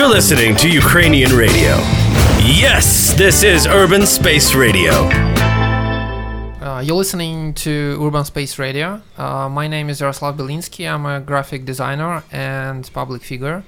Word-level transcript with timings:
You're 0.00 0.08
listening 0.08 0.56
to 0.56 0.68
Ukrainian 0.70 1.36
radio. 1.36 1.76
Yes, 2.64 3.12
this 3.12 3.42
is 3.42 3.66
Urban 3.66 4.06
Space 4.06 4.54
Radio. 4.54 4.92
Uh, 6.62 6.82
you're 6.82 6.96
listening 6.96 7.52
to 7.66 7.98
Urban 8.00 8.24
Space 8.24 8.58
Radio. 8.58 9.02
Uh, 9.18 9.50
my 9.50 9.68
name 9.68 9.90
is 9.90 10.00
Yaroslav 10.00 10.38
Belinsky. 10.38 10.90
I'm 10.90 11.04
a 11.04 11.20
graphic 11.20 11.66
designer 11.66 12.24
and 12.32 12.90
public 12.94 13.20
figure. 13.20 13.62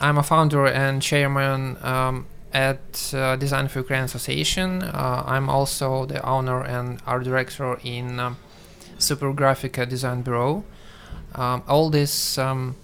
I'm 0.00 0.16
a 0.16 0.22
founder 0.22 0.66
and 0.66 1.02
chairman 1.02 1.76
um, 1.84 2.24
at 2.54 3.12
uh, 3.12 3.36
Design 3.36 3.68
for 3.68 3.80
Ukraine 3.80 4.04
Association. 4.04 4.82
Uh, 4.82 5.22
I'm 5.26 5.50
also 5.50 6.06
the 6.06 6.24
owner 6.26 6.62
and 6.64 7.02
art 7.06 7.24
director 7.24 7.78
in 7.84 8.18
um, 8.18 8.38
Super 8.96 9.34
Graphica 9.34 9.86
Design 9.86 10.22
Bureau. 10.22 10.64
Um, 11.34 11.62
all 11.68 11.90
this 11.90 12.38
um, 12.38 12.76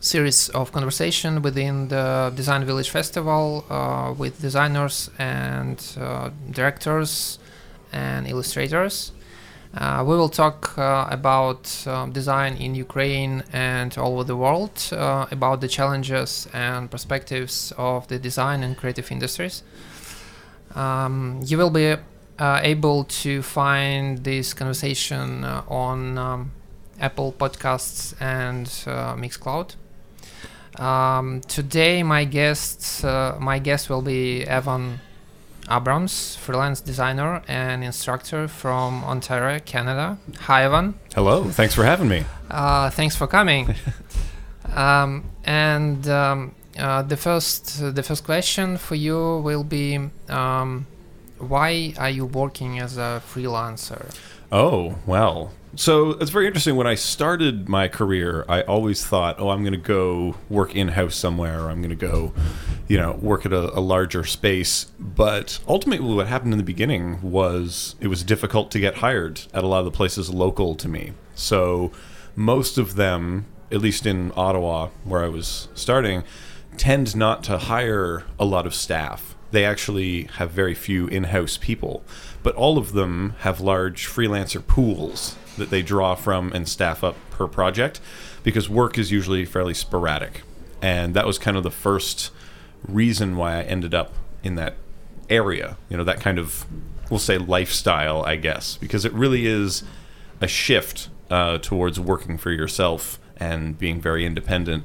series 0.00 0.48
of 0.50 0.72
conversation 0.72 1.42
within 1.42 1.88
the 1.88 2.32
Design 2.34 2.64
Village 2.64 2.90
Festival 2.90 3.64
uh, 3.68 4.14
with 4.16 4.40
designers 4.40 5.10
and 5.18 5.84
uh, 6.00 6.30
directors 6.50 7.38
and 7.92 8.26
illustrators. 8.28 9.12
Uh, 9.74 10.02
we 10.06 10.16
will 10.16 10.28
talk 10.28 10.78
uh, 10.78 11.06
about 11.10 11.86
um, 11.86 12.10
design 12.12 12.56
in 12.56 12.74
Ukraine 12.74 13.44
and 13.52 13.96
all 13.98 14.14
over 14.14 14.24
the 14.24 14.36
world, 14.36 14.88
uh, 14.92 15.26
about 15.30 15.60
the 15.60 15.68
challenges 15.68 16.48
and 16.54 16.90
perspectives 16.90 17.72
of 17.76 18.08
the 18.08 18.18
design 18.18 18.62
and 18.62 18.76
creative 18.76 19.12
industries. 19.12 19.62
Um, 20.74 21.40
you 21.44 21.58
will 21.58 21.70
be 21.70 21.96
uh, 22.38 22.60
able 22.62 23.04
to 23.04 23.42
find 23.42 24.24
this 24.24 24.54
conversation 24.54 25.44
on 25.44 26.18
um, 26.18 26.52
Apple 27.00 27.32
Podcasts 27.32 28.14
and 28.20 28.66
uh, 28.86 29.14
Mixcloud. 29.16 29.74
Um, 30.78 31.40
today, 31.42 32.02
my 32.02 32.24
guest, 32.24 33.04
my 33.04 33.58
guest 33.58 33.90
will 33.90 34.02
be 34.02 34.44
Evan 34.44 35.00
Abrams, 35.70 36.36
freelance 36.36 36.80
designer 36.80 37.42
and 37.46 37.84
instructor 37.84 38.48
from 38.48 39.04
Ontario, 39.04 39.58
Canada. 39.60 40.18
Hi, 40.40 40.64
Evan. 40.64 40.94
Hello. 41.14 41.44
Thanks 41.44 41.74
for 41.74 41.84
having 41.84 42.08
me. 42.08 42.24
Uh, 42.50 42.90
thanks 42.90 43.16
for 43.16 43.26
coming. 43.26 43.74
um, 44.74 45.24
and 45.44 46.08
um, 46.08 46.54
uh, 46.78 47.02
the 47.02 47.16
first, 47.16 47.94
the 47.94 48.02
first 48.02 48.24
question 48.24 48.78
for 48.78 48.94
you 48.94 49.38
will 49.38 49.64
be, 49.64 49.98
um, 50.28 50.86
why 51.38 51.92
are 51.98 52.10
you 52.10 52.24
working 52.24 52.78
as 52.78 52.96
a 52.96 53.22
freelancer? 53.26 54.14
Oh 54.50 54.96
well, 55.06 55.52
so 55.78 56.10
it's 56.12 56.30
very 56.30 56.46
interesting. 56.46 56.76
When 56.76 56.86
I 56.86 56.94
started 56.94 57.68
my 57.68 57.86
career, 57.86 58.44
I 58.48 58.62
always 58.62 59.06
thought, 59.06 59.38
oh, 59.38 59.50
I'm 59.50 59.62
going 59.62 59.74
to 59.74 59.78
go 59.78 60.36
work 60.48 60.74
in 60.74 60.88
house 60.88 61.14
somewhere, 61.14 61.60
or 61.60 61.70
I'm 61.70 61.80
going 61.80 61.96
to 61.96 62.06
go, 62.06 62.32
you 62.88 62.96
know, 62.96 63.12
work 63.12 63.46
at 63.46 63.52
a, 63.52 63.78
a, 63.78 63.80
larger 63.80 64.24
space. 64.24 64.86
But 64.98 65.60
ultimately, 65.68 66.14
what 66.14 66.26
happened 66.26 66.52
in 66.52 66.58
the 66.58 66.64
beginning 66.64 67.22
was 67.22 67.94
it 68.00 68.08
was 68.08 68.24
difficult 68.24 68.70
to 68.72 68.80
get 68.80 68.96
hired 68.96 69.42
at 69.52 69.62
a 69.62 69.68
lot 69.68 69.80
of 69.80 69.84
the 69.84 69.90
places 69.92 70.30
local 70.30 70.74
to 70.76 70.88
me. 70.88 71.12
So 71.34 71.92
most 72.34 72.78
of 72.78 72.96
them, 72.96 73.46
at 73.70 73.80
least 73.80 74.06
in 74.06 74.32
Ottawa, 74.34 74.88
where 75.04 75.22
I 75.22 75.28
was 75.28 75.68
starting, 75.74 76.24
tend 76.76 77.14
not 77.14 77.44
to 77.44 77.58
hire 77.58 78.24
a 78.38 78.44
lot 78.44 78.66
of 78.66 78.74
staff. 78.74 79.36
They 79.50 79.64
actually 79.64 80.24
have 80.24 80.50
very 80.50 80.74
few 80.74 81.06
in 81.06 81.24
house 81.24 81.56
people, 81.56 82.04
but 82.42 82.54
all 82.54 82.78
of 82.78 82.92
them 82.92 83.34
have 83.40 83.60
large 83.60 84.06
freelancer 84.06 84.64
pools 84.66 85.36
that 85.56 85.70
they 85.70 85.82
draw 85.82 86.14
from 86.14 86.52
and 86.52 86.68
staff 86.68 87.02
up 87.02 87.16
per 87.30 87.46
project 87.46 88.00
because 88.42 88.68
work 88.68 88.98
is 88.98 89.10
usually 89.10 89.44
fairly 89.44 89.74
sporadic. 89.74 90.42
And 90.80 91.14
that 91.14 91.26
was 91.26 91.38
kind 91.38 91.56
of 91.56 91.62
the 91.62 91.70
first 91.70 92.30
reason 92.86 93.36
why 93.36 93.58
I 93.58 93.62
ended 93.62 93.94
up 93.94 94.14
in 94.42 94.54
that 94.54 94.76
area, 95.28 95.76
you 95.88 95.96
know, 95.96 96.04
that 96.04 96.20
kind 96.20 96.38
of, 96.38 96.64
we'll 97.10 97.18
say, 97.18 97.38
lifestyle, 97.38 98.22
I 98.22 98.36
guess, 98.36 98.76
because 98.76 99.04
it 99.04 99.12
really 99.12 99.46
is 99.46 99.82
a 100.40 100.46
shift 100.46 101.08
uh, 101.30 101.58
towards 101.58 101.98
working 101.98 102.38
for 102.38 102.50
yourself 102.50 103.18
and 103.36 103.78
being 103.78 104.00
very 104.00 104.24
independent. 104.24 104.84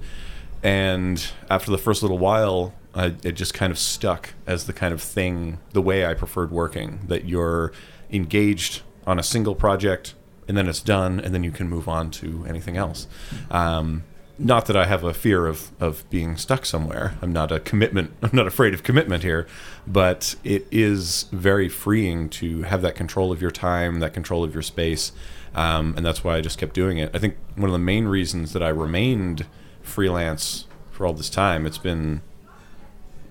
And 0.61 1.25
after 1.49 1.71
the 1.71 1.77
first 1.77 2.01
little 2.01 2.17
while, 2.17 2.73
I, 2.95 3.15
it 3.23 3.33
just 3.33 3.53
kind 3.53 3.71
of 3.71 3.79
stuck 3.79 4.33
as 4.45 4.65
the 4.65 4.73
kind 4.73 4.93
of 4.93 5.01
thing, 5.01 5.59
the 5.71 5.81
way 5.81 6.05
I 6.05 6.13
preferred 6.13 6.51
working, 6.51 6.99
that 7.07 7.25
you're 7.25 7.71
engaged 8.11 8.81
on 9.05 9.19
a 9.19 9.23
single 9.23 9.55
project 9.55 10.13
and 10.47 10.57
then 10.57 10.67
it's 10.67 10.81
done, 10.81 11.19
and 11.19 11.33
then 11.33 11.43
you 11.43 11.51
can 11.51 11.69
move 11.69 11.87
on 11.87 12.11
to 12.11 12.45
anything 12.47 12.75
else. 12.77 13.07
Um, 13.49 14.03
not 14.37 14.65
that 14.65 14.75
I 14.75 14.85
have 14.85 15.03
a 15.03 15.13
fear 15.13 15.45
of, 15.45 15.71
of 15.79 16.09
being 16.09 16.37
stuck 16.37 16.65
somewhere. 16.65 17.17
I'm 17.21 17.31
not 17.31 17.51
a 17.51 17.59
commitment. 17.59 18.11
I'm 18.21 18.31
not 18.33 18.47
afraid 18.47 18.73
of 18.73 18.83
commitment 18.83 19.23
here, 19.23 19.47
but 19.87 20.35
it 20.43 20.67
is 20.71 21.27
very 21.31 21.69
freeing 21.69 22.29
to 22.29 22.63
have 22.63 22.81
that 22.81 22.95
control 22.95 23.31
of 23.31 23.41
your 23.41 23.51
time, 23.51 23.99
that 23.99 24.13
control 24.13 24.43
of 24.43 24.53
your 24.53 24.63
space, 24.63 25.11
um, 25.55 25.93
and 25.95 26.05
that's 26.05 26.23
why 26.23 26.35
I 26.35 26.41
just 26.41 26.57
kept 26.57 26.73
doing 26.73 26.97
it. 26.97 27.11
I 27.13 27.19
think 27.19 27.37
one 27.55 27.69
of 27.69 27.73
the 27.73 27.79
main 27.79 28.05
reasons 28.05 28.53
that 28.53 28.63
I 28.63 28.69
remained 28.69 29.45
freelance 29.81 30.65
for 30.91 31.05
all 31.05 31.13
this 31.13 31.29
time. 31.29 31.65
It's 31.65 31.77
been 31.77 32.21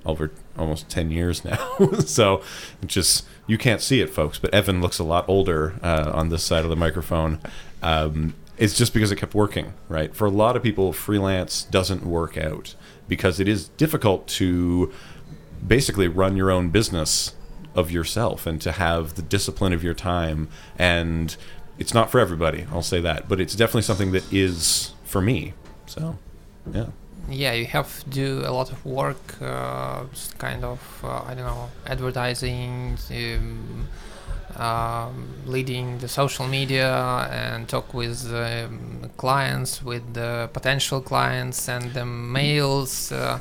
over 0.05 0.31
almost 0.59 0.89
10 0.89 1.11
years 1.11 1.45
now. 1.45 1.77
so 2.07 2.43
just, 2.87 3.27
you 3.47 3.59
can't 3.59 3.81
see 3.81 4.01
it, 4.01 4.11
folks, 4.11 4.39
but 4.39 4.53
Evan 4.53 4.81
looks 4.81 4.99
a 4.99 5.05
lot 5.05 5.25
older 5.29 5.75
uh, 5.83 6.11
on 6.13 6.29
this 6.29 6.43
side 6.43 6.65
of 6.65 6.71
the 6.71 6.77
microphone. 6.77 7.41
Um, 7.83 8.35
it's 8.59 8.77
just 8.77 8.93
because 8.93 9.11
it 9.11 9.17
kept 9.17 9.35
working, 9.35 9.75
right? 9.89 10.15
For 10.15 10.27
a 10.27 10.31
lot 10.31 10.57
of 10.57 10.63
people, 10.63 10.93
freelance 10.93 11.65
doesn't 11.65 12.05
work 12.05 12.37
out 12.37 12.75
because 13.09 13.41
it 13.41 13.49
is 13.49 13.69
difficult 13.69 14.27
to 14.29 14.93
basically 15.67 16.09
run 16.09 16.37
your 16.37 16.51
own 16.51 16.71
business 16.71 17.35
of 17.75 17.91
yourself 17.91 18.47
and 18.47 18.61
to 18.61 18.73
have 18.73 19.15
the 19.15 19.23
discipline 19.23 19.73
of 19.73 19.83
your 19.83 19.95
time. 19.95 20.49
And 20.79 21.35
it's 21.79 21.95
not 21.95 22.11
for 22.11 22.21
everybody, 22.21 22.67
I'll 22.71 22.83
say 22.83 23.01
that, 23.01 23.29
but 23.29 23.41
it's 23.41 23.55
definitely 23.55 23.83
something 23.83 24.13
that 24.13 24.31
is 24.33 24.93
for 25.05 25.21
me. 25.21 25.55
So, 25.87 26.19
yeah 26.73 26.87
yeah, 27.29 27.53
you 27.53 27.67
have 27.67 28.05
to 28.05 28.11
do 28.11 28.43
a 28.45 28.51
lot 28.51 28.71
of 28.73 28.85
work, 28.85 29.41
uh, 29.41 30.05
kind 30.39 30.65
of, 30.65 30.81
uh, 31.05 31.23
I 31.27 31.35
don't 31.35 31.47
know, 31.47 31.71
advertising, 31.87 32.99
um, 33.11 33.89
um, 34.57 35.29
leading 35.47 35.99
the 35.99 36.09
social 36.09 36.47
media 36.47 37.29
and 37.31 37.69
talk 37.69 37.95
with 37.95 38.33
um, 38.33 39.11
clients, 39.17 39.83
with 39.83 40.15
the 40.15 40.51
potential 40.53 41.01
clients, 41.01 41.69
and 41.69 41.93
the 41.95 42.05
mails, 42.05 43.13
uh, 43.13 43.39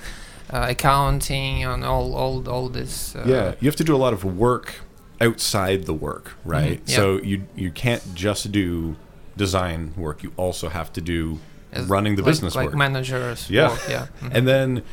uh 0.52 0.68
accounting, 0.70 1.64
and 1.64 1.84
all, 1.84 2.16
all, 2.16 2.48
all 2.50 2.70
this. 2.70 3.16
Uh, 3.16 3.24
yeah, 3.26 3.56
you 3.60 3.68
have 3.68 3.76
to 3.76 3.84
do 3.84 3.96
a 3.96 3.98
lot 4.06 4.14
of 4.14 4.24
work 4.24 4.76
outside 5.20 5.86
the 5.86 5.94
work, 5.94 6.34
right? 6.46 6.80
Mm-hmm, 6.80 6.90
yeah. 6.90 6.96
So 6.96 7.18
you 7.18 7.44
you 7.56 7.72
can't 7.72 8.16
just 8.16 8.52
do 8.52 8.96
design 9.38 9.94
work. 9.98 10.24
You 10.24 10.32
also 10.38 10.70
have 10.70 10.92
to 10.94 11.02
do 11.02 11.40
as 11.72 11.88
running 11.88 12.16
the 12.16 12.22
like, 12.22 12.32
business 12.32 12.56
like 12.56 12.68
work. 12.68 12.76
managers 12.76 13.50
yeah. 13.50 13.70
work, 13.70 13.82
yeah. 13.90 14.08
Mm-hmm. 14.22 14.36
and 14.36 14.48
then 14.48 14.84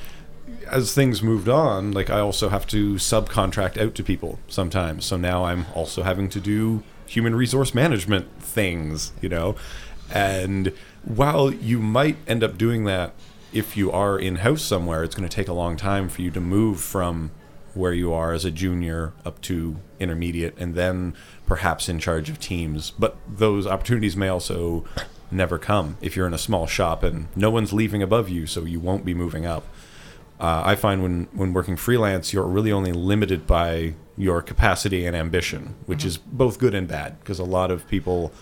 as 0.70 0.94
things 0.94 1.22
moved 1.22 1.48
on 1.48 1.92
like 1.92 2.10
i 2.10 2.20
also 2.20 2.48
have 2.48 2.66
to 2.66 2.94
subcontract 2.94 3.80
out 3.80 3.94
to 3.94 4.02
people 4.02 4.38
sometimes. 4.48 5.04
So 5.04 5.16
now 5.16 5.44
i'm 5.44 5.66
also 5.74 6.02
having 6.02 6.28
to 6.30 6.40
do 6.40 6.82
human 7.06 7.34
resource 7.34 7.74
management 7.74 8.42
things 8.42 9.12
you 9.20 9.28
know? 9.28 9.56
And 10.10 10.72
while 11.04 11.52
you 11.52 11.78
might 11.78 12.16
end 12.26 12.42
up 12.42 12.56
doing 12.56 12.84
that 12.84 13.12
if 13.52 13.76
you 13.76 13.90
are 13.90 14.18
in 14.18 14.36
house 14.36 14.62
somewhere 14.62 15.04
it's 15.04 15.14
going 15.14 15.28
to 15.28 15.34
take 15.34 15.48
a 15.48 15.52
long 15.54 15.76
time 15.76 16.08
for 16.08 16.22
you 16.22 16.30
to 16.30 16.40
move 16.40 16.80
from 16.80 17.30
where 17.74 17.92
you 17.92 18.12
are 18.12 18.32
as 18.32 18.44
a 18.44 18.50
junior 18.50 19.12
up 19.24 19.40
to 19.42 19.76
intermediate 20.00 20.54
and 20.58 20.74
then 20.74 21.14
perhaps 21.46 21.88
in 21.88 21.98
charge 21.98 22.28
of 22.28 22.38
teams. 22.40 22.90
But 22.90 23.16
those 23.28 23.66
opportunities 23.66 24.16
may 24.16 24.28
also 24.28 24.84
never 25.30 25.58
come 25.58 25.96
if 26.00 26.16
you're 26.16 26.26
in 26.26 26.34
a 26.34 26.38
small 26.38 26.66
shop 26.66 27.02
and 27.02 27.28
no 27.36 27.50
one's 27.50 27.72
leaving 27.72 28.02
above 28.02 28.28
you, 28.28 28.46
so 28.46 28.64
you 28.64 28.80
won't 28.80 29.04
be 29.04 29.14
moving 29.14 29.46
up. 29.46 29.64
Uh, 30.40 30.62
I 30.64 30.76
find 30.76 31.02
when 31.02 31.28
when 31.32 31.52
working 31.52 31.76
freelance, 31.76 32.32
you're 32.32 32.46
really 32.46 32.70
only 32.70 32.92
limited 32.92 33.46
by 33.46 33.94
your 34.16 34.40
capacity 34.40 35.04
and 35.04 35.16
ambition, 35.16 35.74
which 35.86 36.00
mm-hmm. 36.00 36.08
is 36.08 36.18
both 36.18 36.58
good 36.58 36.74
and 36.74 36.86
bad 36.86 37.18
because 37.20 37.38
a 37.38 37.44
lot 37.44 37.70
of 37.70 37.86
people 37.88 38.32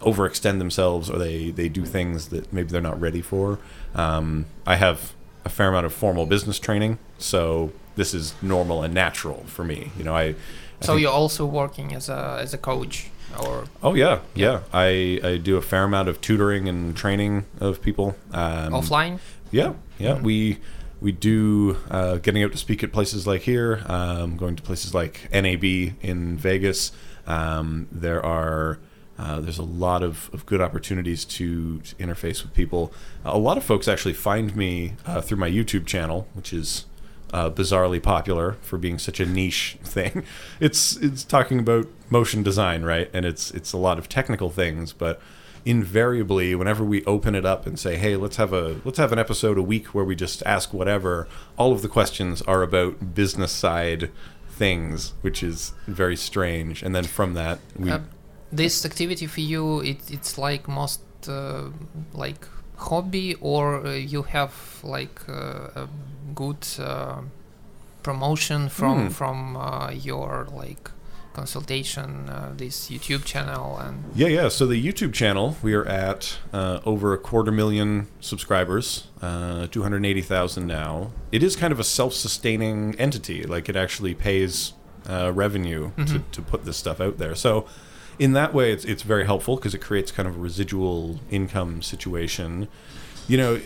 overextend 0.00 0.58
themselves 0.58 1.08
or 1.08 1.18
they 1.18 1.50
they 1.50 1.68
do 1.68 1.84
things 1.84 2.28
that 2.28 2.52
maybe 2.52 2.68
they're 2.68 2.80
not 2.80 3.00
ready 3.00 3.22
for. 3.22 3.58
Um, 3.94 4.46
I 4.66 4.76
have 4.76 5.14
a 5.44 5.48
fair 5.48 5.68
amount 5.68 5.86
of 5.86 5.92
formal 5.92 6.26
business 6.26 6.58
training, 6.58 6.98
so 7.18 7.72
this 7.94 8.12
is 8.12 8.34
normal 8.42 8.82
and 8.82 8.92
natural 8.92 9.44
for 9.46 9.64
me. 9.64 9.92
You 9.96 10.04
know, 10.04 10.14
I. 10.14 10.34
I 10.80 10.84
so 10.84 10.96
you're 10.96 11.12
also 11.12 11.46
working 11.46 11.94
as 11.94 12.08
a 12.08 12.38
as 12.40 12.52
a 12.52 12.58
coach 12.58 13.10
or 13.40 13.64
oh 13.82 13.94
yeah, 13.94 14.20
yeah. 14.34 14.60
I 14.72 15.20
I 15.22 15.36
do 15.36 15.56
a 15.56 15.62
fair 15.62 15.84
amount 15.84 16.08
of 16.08 16.20
tutoring 16.20 16.68
and 16.68 16.96
training 16.96 17.44
of 17.60 17.80
people 17.80 18.16
um, 18.32 18.72
offline. 18.72 19.18
Yeah, 19.50 19.74
yeah. 19.98 20.14
Mm-hmm. 20.14 20.24
We 20.24 20.58
we 21.00 21.12
do 21.12 21.76
uh, 21.90 22.16
getting 22.16 22.42
out 22.42 22.52
to 22.52 22.58
speak 22.58 22.82
at 22.82 22.92
places 22.92 23.26
like 23.26 23.42
here, 23.42 23.82
um, 23.86 24.36
going 24.36 24.56
to 24.56 24.62
places 24.62 24.94
like 24.94 25.28
NAB 25.32 25.64
in 25.64 26.36
Vegas. 26.38 26.92
Um, 27.26 27.88
there 27.90 28.24
are 28.24 28.78
Uh, 29.18 29.40
there's 29.40 29.58
a 29.58 29.62
lot 29.86 30.02
of, 30.02 30.28
of 30.34 30.44
good 30.44 30.60
opportunities 30.60 31.24
to, 31.24 31.78
to 31.80 31.94
interface 31.96 32.42
with 32.42 32.52
people. 32.52 32.92
a 33.24 33.38
lot 33.38 33.56
of 33.56 33.64
folks 33.64 33.88
actually 33.88 34.12
find 34.12 34.54
me 34.54 34.92
uh, 35.06 35.22
through 35.22 35.38
my 35.38 35.50
YouTube 35.50 35.86
channel, 35.86 36.26
which 36.34 36.52
is 36.52 36.84
uh, 37.36 37.50
bizarrely 37.50 38.02
popular 38.02 38.56
for 38.62 38.78
being 38.78 38.98
such 38.98 39.20
a 39.20 39.26
niche 39.26 39.76
thing. 39.84 40.24
It's 40.58 40.96
it's 40.96 41.22
talking 41.22 41.58
about 41.58 41.86
motion 42.08 42.42
design, 42.42 42.82
right? 42.82 43.10
And 43.12 43.26
it's 43.26 43.50
it's 43.50 43.72
a 43.74 43.76
lot 43.76 43.98
of 43.98 44.08
technical 44.08 44.48
things, 44.48 44.94
but 44.94 45.20
invariably, 45.66 46.54
whenever 46.54 46.84
we 46.84 47.04
open 47.04 47.34
it 47.34 47.44
up 47.44 47.66
and 47.66 47.78
say, 47.78 47.96
"Hey, 47.96 48.16
let's 48.16 48.36
have 48.36 48.52
a 48.54 48.80
let's 48.86 48.98
have 48.98 49.12
an 49.12 49.18
episode 49.18 49.58
a 49.58 49.62
week 49.62 49.86
where 49.94 50.04
we 50.04 50.14
just 50.16 50.42
ask 50.46 50.72
whatever," 50.72 51.28
all 51.58 51.72
of 51.72 51.82
the 51.82 51.88
questions 51.88 52.40
are 52.42 52.62
about 52.62 53.14
business 53.14 53.52
side 53.52 54.10
things, 54.48 55.12
which 55.20 55.42
is 55.42 55.74
very 55.86 56.16
strange. 56.16 56.82
And 56.82 56.94
then 56.94 57.04
from 57.04 57.34
that, 57.34 57.58
we 57.78 57.90
Uh, 57.90 58.00
this 58.50 58.84
activity 58.86 59.26
for 59.26 59.42
you, 59.42 59.80
it, 59.80 60.00
it's 60.10 60.38
like 60.38 60.62
most 60.68 61.02
uh, 61.28 61.64
like 62.14 62.48
hobby, 62.76 63.34
or 63.40 63.86
uh, 63.86 63.92
you 63.92 64.22
have 64.22 64.52
like 64.82 65.20
uh, 65.28 65.82
a 65.84 65.88
good 66.34 66.66
uh, 66.78 67.20
promotion 68.02 68.68
from 68.68 69.06
Hmm. 69.06 69.08
from 69.08 69.56
uh, 69.56 69.90
your 69.90 70.46
like 70.52 70.90
consultation, 71.34 72.28
uh, 72.30 72.52
this 72.56 72.88
YouTube 72.88 73.24
channel, 73.24 73.76
and 73.78 74.04
Yeah, 74.14 74.28
yeah. 74.28 74.48
So 74.48 74.66
the 74.66 74.82
YouTube 74.82 75.12
channel, 75.12 75.56
we 75.62 75.74
are 75.74 75.84
at 75.86 76.38
uh, 76.52 76.80
over 76.86 77.12
a 77.12 77.18
quarter 77.18 77.52
million 77.52 78.06
subscribers, 78.20 79.08
uh, 79.20 79.66
280,000 79.70 80.66
now. 80.66 81.10
It 81.32 81.42
is 81.42 81.54
kind 81.54 81.72
of 81.72 81.80
a 81.80 81.84
self-sustaining 81.84 82.94
entity. 82.98 83.42
Like 83.44 83.68
it 83.68 83.76
actually 83.76 84.14
pays 84.14 84.72
uh, 85.08 85.30
revenue 85.34 85.90
to, 86.06 86.20
to 86.32 86.42
put 86.42 86.64
this 86.64 86.76
stuff 86.78 87.00
out 87.00 87.18
there. 87.18 87.34
So 87.34 87.66
in 88.18 88.32
that 88.32 88.54
way, 88.54 88.72
it's, 88.72 88.84
it's 88.84 89.02
very 89.02 89.24
helpful 89.26 89.56
because 89.56 89.74
it 89.74 89.80
creates 89.80 90.10
kind 90.10 90.28
of 90.28 90.36
a 90.36 90.38
residual 90.38 91.20
income 91.30 91.82
situation. 91.82 92.68
You 93.28 93.36
know, 93.36 93.60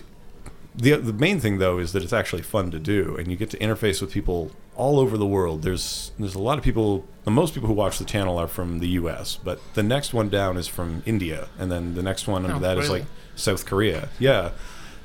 the 0.75 0.97
the 0.97 1.13
main 1.13 1.41
thing 1.41 1.59
though 1.59 1.79
is 1.79 1.93
that 1.93 2.03
it's 2.03 2.13
actually 2.13 2.43
fun 2.43 2.71
to 2.71 2.79
do, 2.79 3.17
and 3.17 3.29
you 3.29 3.37
get 3.37 3.51
to 3.51 3.59
interface 3.59 4.01
with 4.01 4.13
people 4.13 4.51
all 4.77 4.99
over 4.99 5.17
the 5.19 5.27
world. 5.27 5.63
There's 5.63 6.13
there's 6.19 6.35
a 6.35 6.41
lot 6.41 6.59
of 6.59 6.65
people. 6.65 7.05
The 7.25 7.31
most 7.31 7.55
people 7.55 7.67
who 7.69 7.75
watch 7.75 7.99
the 7.99 8.05
channel 8.05 8.39
are 8.39 8.47
from 8.49 8.79
the 8.79 8.89
U.S., 8.89 9.37
but 9.37 9.61
the 9.75 9.83
next 9.83 10.15
one 10.15 10.29
down 10.31 10.57
is 10.57 10.67
from 10.69 11.03
India, 11.05 11.49
and 11.59 11.71
then 11.71 11.95
the 11.95 12.03
next 12.03 12.27
one 12.27 12.45
under 12.45 12.57
Oh, 12.57 12.61
that 12.61 12.79
is 12.79 12.89
really? 12.89 13.01
like 13.01 13.09
South 13.37 13.67
Korea. 13.67 14.09
Yeah, 14.19 14.53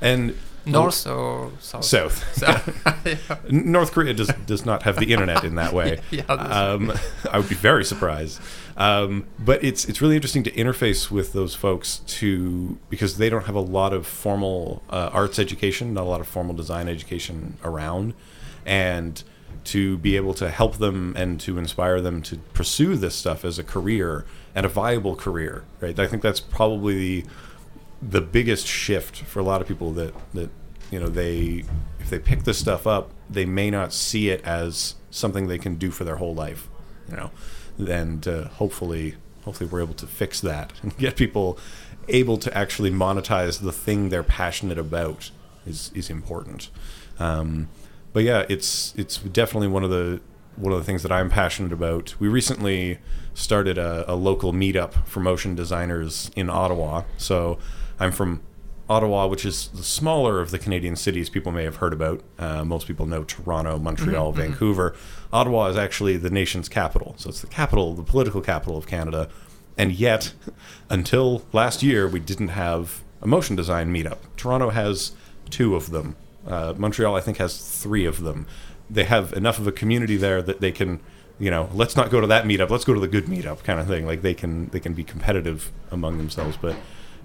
and 0.00 0.34
north 0.66 1.06
or 1.06 1.52
south. 1.60 1.84
South. 1.84 3.46
N- 3.48 3.72
North 3.72 3.92
Korea 3.92 4.12
does 4.14 4.28
does 4.46 4.66
not 4.66 4.82
have 4.82 4.98
the 4.98 5.12
internet 5.12 5.44
in 5.44 5.54
that 5.56 5.72
way. 5.72 6.00
Yeah, 6.10 6.22
um, 6.24 6.92
I 7.30 7.38
would 7.38 7.48
be 7.48 7.54
very 7.54 7.84
surprised. 7.84 8.40
Um, 8.76 9.26
but 9.38 9.62
it's 9.64 9.84
it's 9.86 10.00
really 10.00 10.16
interesting 10.16 10.42
to 10.44 10.50
interface 10.52 11.10
with 11.10 11.32
those 11.32 11.54
folks 11.54 11.98
to 12.18 12.78
because 12.90 13.16
they 13.18 13.28
don't 13.30 13.44
have 13.46 13.54
a 13.54 13.60
lot 13.60 13.92
of 13.92 14.06
formal 14.06 14.82
uh, 14.90 15.10
arts 15.12 15.38
education, 15.38 15.94
not 15.94 16.02
a 16.04 16.08
lot 16.08 16.20
of 16.20 16.26
formal 16.28 16.54
design 16.54 16.88
education 16.88 17.56
around, 17.64 18.14
and 18.64 19.22
to 19.64 19.98
be 19.98 20.16
able 20.16 20.32
to 20.34 20.48
help 20.48 20.76
them 20.78 21.12
and 21.16 21.40
to 21.40 21.58
inspire 21.58 22.00
them 22.00 22.22
to 22.22 22.36
pursue 22.54 22.96
this 22.96 23.16
stuff 23.16 23.44
as 23.44 23.58
a 23.58 23.64
career 23.64 24.24
and 24.54 24.64
a 24.64 24.68
viable 24.68 25.16
career. 25.16 25.64
Right. 25.80 25.98
I 25.98 26.06
think 26.06 26.22
that's 26.22 26.40
probably 26.40 26.94
the 26.94 27.24
the 28.02 28.20
biggest 28.20 28.66
shift 28.66 29.22
for 29.22 29.40
a 29.40 29.42
lot 29.42 29.60
of 29.60 29.68
people 29.68 29.92
that 29.92 30.14
that 30.34 30.50
you 30.90 31.00
know 31.00 31.08
they 31.08 31.64
if 31.98 32.10
they 32.10 32.18
pick 32.18 32.44
this 32.44 32.58
stuff 32.58 32.86
up 32.86 33.10
they 33.28 33.44
may 33.44 33.70
not 33.70 33.92
see 33.92 34.28
it 34.28 34.42
as 34.44 34.94
something 35.10 35.46
they 35.48 35.58
can 35.58 35.76
do 35.76 35.90
for 35.90 36.04
their 36.04 36.16
whole 36.16 36.34
life 36.34 36.68
you 37.08 37.16
know 37.16 37.30
and 37.78 38.28
uh, 38.28 38.48
hopefully 38.48 39.14
hopefully 39.44 39.68
we're 39.68 39.82
able 39.82 39.94
to 39.94 40.06
fix 40.06 40.40
that 40.40 40.72
and 40.82 40.96
get 40.98 41.16
people 41.16 41.58
able 42.08 42.36
to 42.38 42.56
actually 42.56 42.90
monetize 42.90 43.60
the 43.60 43.72
thing 43.72 44.08
they're 44.08 44.22
passionate 44.22 44.78
about 44.78 45.30
is 45.66 45.90
is 45.94 46.10
important 46.10 46.70
um, 47.18 47.68
but 48.12 48.22
yeah 48.22 48.44
it's 48.48 48.94
it's 48.96 49.18
definitely 49.18 49.68
one 49.68 49.82
of 49.82 49.90
the 49.90 50.20
one 50.56 50.72
of 50.72 50.78
the 50.78 50.84
things 50.84 51.02
that 51.02 51.12
I'm 51.12 51.28
passionate 51.30 51.72
about. 51.72 52.18
We 52.18 52.28
recently 52.28 52.98
started 53.34 53.78
a, 53.78 54.10
a 54.10 54.14
local 54.14 54.52
meetup 54.52 55.06
for 55.06 55.20
motion 55.20 55.54
designers 55.54 56.30
in 56.34 56.48
Ottawa. 56.48 57.02
So 57.18 57.58
I'm 57.98 58.12
from 58.12 58.42
Ottawa, 58.88 59.26
which 59.26 59.44
is 59.44 59.68
the 59.68 59.82
smaller 59.82 60.40
of 60.40 60.50
the 60.50 60.58
Canadian 60.58 60.94
cities 60.94 61.28
people 61.28 61.50
may 61.50 61.64
have 61.64 61.76
heard 61.76 61.92
about. 61.92 62.22
Uh, 62.38 62.64
most 62.64 62.86
people 62.86 63.06
know 63.06 63.24
Toronto, 63.24 63.78
Montreal, 63.78 64.32
Vancouver. 64.32 64.94
Ottawa 65.32 65.66
is 65.66 65.76
actually 65.76 66.16
the 66.16 66.30
nation's 66.30 66.68
capital. 66.68 67.14
So 67.18 67.30
it's 67.30 67.40
the 67.40 67.48
capital, 67.48 67.94
the 67.94 68.04
political 68.04 68.40
capital 68.40 68.76
of 68.76 68.86
Canada. 68.86 69.28
And 69.76 69.92
yet, 69.92 70.34
until 70.90 71.44
last 71.52 71.82
year, 71.82 72.06
we 72.06 72.20
didn't 72.20 72.48
have 72.48 73.02
a 73.22 73.26
motion 73.26 73.56
design 73.56 73.92
meetup. 73.92 74.18
Toronto 74.36 74.70
has 74.70 75.12
two 75.50 75.74
of 75.74 75.90
them. 75.90 76.16
Uh, 76.46 76.74
Montreal, 76.76 77.16
I 77.16 77.20
think, 77.20 77.38
has 77.38 77.58
three 77.58 78.04
of 78.04 78.22
them. 78.22 78.46
They 78.88 79.04
have 79.04 79.32
enough 79.32 79.58
of 79.58 79.66
a 79.66 79.72
community 79.72 80.16
there 80.16 80.40
that 80.42 80.60
they 80.60 80.70
can, 80.70 81.00
you 81.40 81.50
know, 81.50 81.68
let's 81.72 81.96
not 81.96 82.10
go 82.10 82.20
to 82.20 82.26
that 82.28 82.44
meetup. 82.44 82.70
Let's 82.70 82.84
go 82.84 82.94
to 82.94 83.00
the 83.00 83.08
good 83.08 83.24
meetup, 83.24 83.64
kind 83.64 83.80
of 83.80 83.88
thing. 83.88 84.06
Like 84.06 84.22
they 84.22 84.34
can 84.34 84.68
they 84.68 84.78
can 84.78 84.94
be 84.94 85.02
competitive 85.02 85.72
among 85.90 86.18
themselves. 86.18 86.56
But 86.56 86.76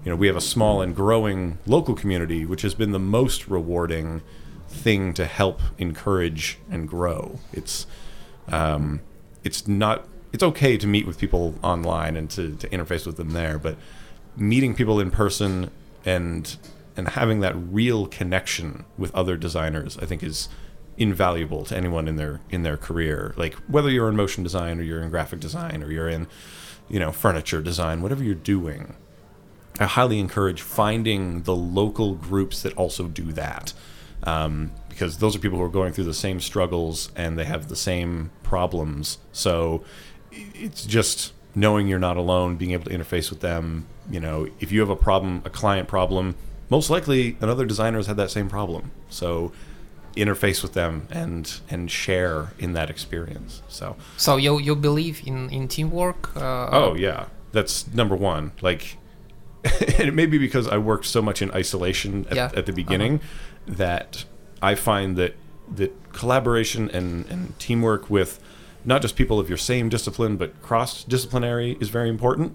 you 0.04 0.10
know, 0.10 0.16
we 0.16 0.26
have 0.26 0.36
a 0.36 0.40
small 0.40 0.82
and 0.82 0.94
growing 0.94 1.58
local 1.66 1.94
community, 1.94 2.44
which 2.44 2.62
has 2.62 2.74
been 2.74 2.92
the 2.92 2.98
most 2.98 3.48
rewarding 3.48 4.22
thing 4.68 5.14
to 5.14 5.26
help 5.26 5.60
encourage 5.78 6.58
and 6.70 6.88
grow. 6.88 7.38
It's 7.52 7.86
um, 8.48 9.00
it's 9.44 9.68
not 9.68 10.08
it's 10.32 10.42
okay 10.42 10.76
to 10.76 10.86
meet 10.86 11.06
with 11.06 11.18
people 11.18 11.54
online 11.62 12.16
and 12.16 12.28
to, 12.30 12.56
to 12.56 12.68
interface 12.70 13.06
with 13.06 13.16
them 13.16 13.30
there, 13.30 13.58
but 13.58 13.76
meeting 14.36 14.74
people 14.74 14.98
in 14.98 15.10
person 15.10 15.70
and 16.04 16.56
and 16.96 17.08
having 17.08 17.40
that 17.40 17.54
real 17.56 18.06
connection 18.06 18.84
with 18.98 19.14
other 19.14 19.36
designers, 19.36 19.96
I 19.98 20.06
think 20.06 20.22
is 20.22 20.48
invaluable 20.98 21.64
to 21.64 21.76
anyone 21.76 22.08
in 22.08 22.16
their 22.16 22.40
in 22.50 22.62
their 22.62 22.76
career. 22.76 23.34
Like 23.36 23.54
whether 23.68 23.90
you're 23.90 24.08
in 24.08 24.16
motion 24.16 24.42
design 24.42 24.80
or 24.80 24.82
you're 24.82 25.02
in 25.02 25.10
graphic 25.10 25.40
design 25.40 25.82
or 25.82 25.90
you're 25.90 26.08
in, 26.08 26.26
you 26.88 26.98
know, 26.98 27.12
furniture 27.12 27.62
design, 27.62 28.02
whatever 28.02 28.24
you're 28.24 28.34
doing, 28.34 28.96
I 29.80 29.84
highly 29.84 30.18
encourage 30.18 30.60
finding 30.62 31.42
the 31.42 31.56
local 31.56 32.14
groups 32.14 32.62
that 32.62 32.74
also 32.74 33.08
do 33.08 33.32
that. 33.32 33.72
Um, 34.24 34.72
because 34.88 35.18
those 35.18 35.34
are 35.34 35.38
people 35.38 35.58
who 35.58 35.64
are 35.64 35.70
going 35.70 35.92
through 35.92 36.04
the 36.04 36.14
same 36.14 36.38
struggles 36.38 37.10
and 37.16 37.38
they 37.38 37.44
have 37.44 37.68
the 37.68 37.76
same 37.76 38.30
problems. 38.42 39.18
So 39.32 39.82
it's 40.30 40.84
just 40.84 41.32
knowing 41.54 41.88
you're 41.88 41.98
not 41.98 42.16
alone, 42.18 42.56
being 42.56 42.72
able 42.72 42.84
to 42.84 42.96
interface 42.96 43.30
with 43.30 43.40
them. 43.40 43.86
You 44.10 44.20
know, 44.20 44.48
if 44.60 44.70
you 44.70 44.80
have 44.80 44.90
a 44.90 44.96
problem, 44.96 45.42
a 45.46 45.50
client 45.50 45.88
problem, 45.88 46.34
most 46.68 46.90
likely 46.90 47.36
another 47.40 47.64
designer 47.64 47.96
has 47.98 48.06
had 48.06 48.16
that 48.18 48.30
same 48.30 48.48
problem. 48.48 48.90
So 49.08 49.52
interface 50.16 50.62
with 50.62 50.74
them 50.74 51.06
and 51.10 51.60
and 51.70 51.90
share 51.90 52.52
in 52.58 52.74
that 52.74 52.90
experience. 52.90 53.62
So 53.68 53.96
So 54.16 54.36
you 54.36 54.60
you 54.60 54.76
believe 54.76 55.22
in 55.26 55.48
in 55.50 55.68
teamwork? 55.68 56.36
Uh, 56.36 56.68
Oh 56.70 56.94
yeah, 56.94 57.26
that's 57.52 57.86
number 57.94 58.14
one. 58.14 58.52
Like, 58.60 58.98
and 59.98 60.08
it 60.08 60.14
may 60.14 60.26
be 60.26 60.38
because 60.38 60.66
I 60.66 60.78
worked 60.78 61.06
so 61.06 61.22
much 61.22 61.40
in 61.42 61.50
isolation 61.52 62.26
at, 62.30 62.36
Yeah. 62.36 62.50
at 62.54 62.66
the 62.66 62.72
beginning 62.72 63.16
uh-huh. 63.16 63.74
that 63.76 64.24
I 64.60 64.74
find 64.74 65.16
that 65.16 65.34
that 65.72 66.12
collaboration 66.12 66.90
and, 66.90 67.26
and 67.26 67.58
teamwork 67.58 68.10
with 68.10 68.40
not 68.84 69.00
just 69.00 69.16
people 69.16 69.38
of 69.38 69.48
your 69.48 69.56
same 69.58 69.88
discipline 69.88 70.36
but 70.36 70.60
cross 70.60 71.04
disciplinary 71.04 71.76
is 71.80 71.88
very 71.88 72.08
important. 72.08 72.54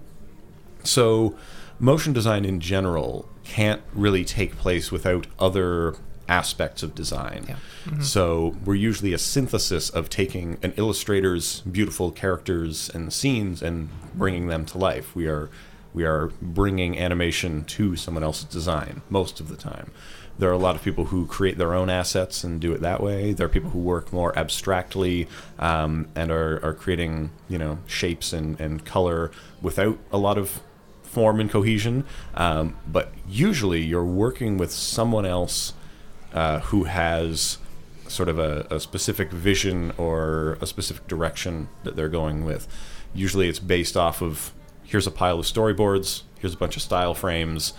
So, 0.84 1.34
motion 1.80 2.12
design 2.12 2.44
in 2.44 2.60
general 2.60 3.28
can't 3.44 3.82
really 3.92 4.24
take 4.24 4.56
place 4.56 4.92
without 4.92 5.26
other 5.38 5.96
aspects 6.28 6.82
of 6.82 6.94
design. 6.94 7.46
Yeah. 7.48 7.56
Mm-hmm. 7.84 8.02
So, 8.02 8.56
we're 8.64 8.74
usually 8.74 9.12
a 9.12 9.18
synthesis 9.18 9.90
of 9.90 10.08
taking 10.08 10.58
an 10.62 10.72
illustrator's 10.76 11.60
beautiful 11.62 12.12
characters 12.12 12.90
and 12.90 13.12
scenes 13.12 13.62
and 13.62 13.88
bringing 14.14 14.46
them 14.46 14.64
to 14.66 14.78
life. 14.78 15.16
We 15.16 15.26
are 15.26 15.50
we 15.98 16.04
are 16.04 16.28
bringing 16.40 16.96
animation 16.96 17.64
to 17.64 17.96
someone 17.96 18.22
else's 18.22 18.44
design 18.44 19.02
most 19.10 19.40
of 19.40 19.48
the 19.48 19.56
time. 19.56 19.90
There 20.38 20.48
are 20.48 20.52
a 20.52 20.64
lot 20.66 20.76
of 20.76 20.82
people 20.84 21.06
who 21.06 21.26
create 21.26 21.58
their 21.58 21.74
own 21.74 21.90
assets 21.90 22.44
and 22.44 22.60
do 22.60 22.72
it 22.72 22.80
that 22.82 23.02
way. 23.02 23.32
There 23.32 23.46
are 23.46 23.48
people 23.50 23.70
who 23.70 23.80
work 23.80 24.12
more 24.12 24.38
abstractly 24.38 25.26
um, 25.58 26.06
and 26.14 26.30
are, 26.30 26.64
are 26.64 26.72
creating, 26.72 27.32
you 27.48 27.58
know, 27.58 27.78
shapes 27.88 28.32
and, 28.32 28.60
and 28.60 28.84
color 28.84 29.32
without 29.60 29.98
a 30.12 30.18
lot 30.18 30.38
of 30.38 30.60
form 31.02 31.40
and 31.40 31.50
cohesion. 31.50 32.04
Um, 32.36 32.76
but 32.86 33.12
usually 33.28 33.80
you're 33.80 34.04
working 34.04 34.56
with 34.56 34.70
someone 34.70 35.26
else 35.26 35.72
uh, 36.32 36.60
who 36.60 36.84
has 36.84 37.58
sort 38.06 38.28
of 38.28 38.38
a, 38.38 38.68
a 38.70 38.78
specific 38.78 39.32
vision 39.32 39.92
or 39.98 40.58
a 40.60 40.66
specific 40.66 41.08
direction 41.08 41.68
that 41.82 41.96
they're 41.96 42.08
going 42.08 42.44
with. 42.44 42.68
Usually 43.12 43.48
it's 43.48 43.58
based 43.58 43.96
off 43.96 44.22
of 44.22 44.52
here's 44.88 45.06
a 45.06 45.10
pile 45.10 45.38
of 45.38 45.44
storyboards, 45.44 46.22
here's 46.40 46.54
a 46.54 46.56
bunch 46.56 46.74
of 46.74 46.82
style 46.82 47.14
frames. 47.14 47.74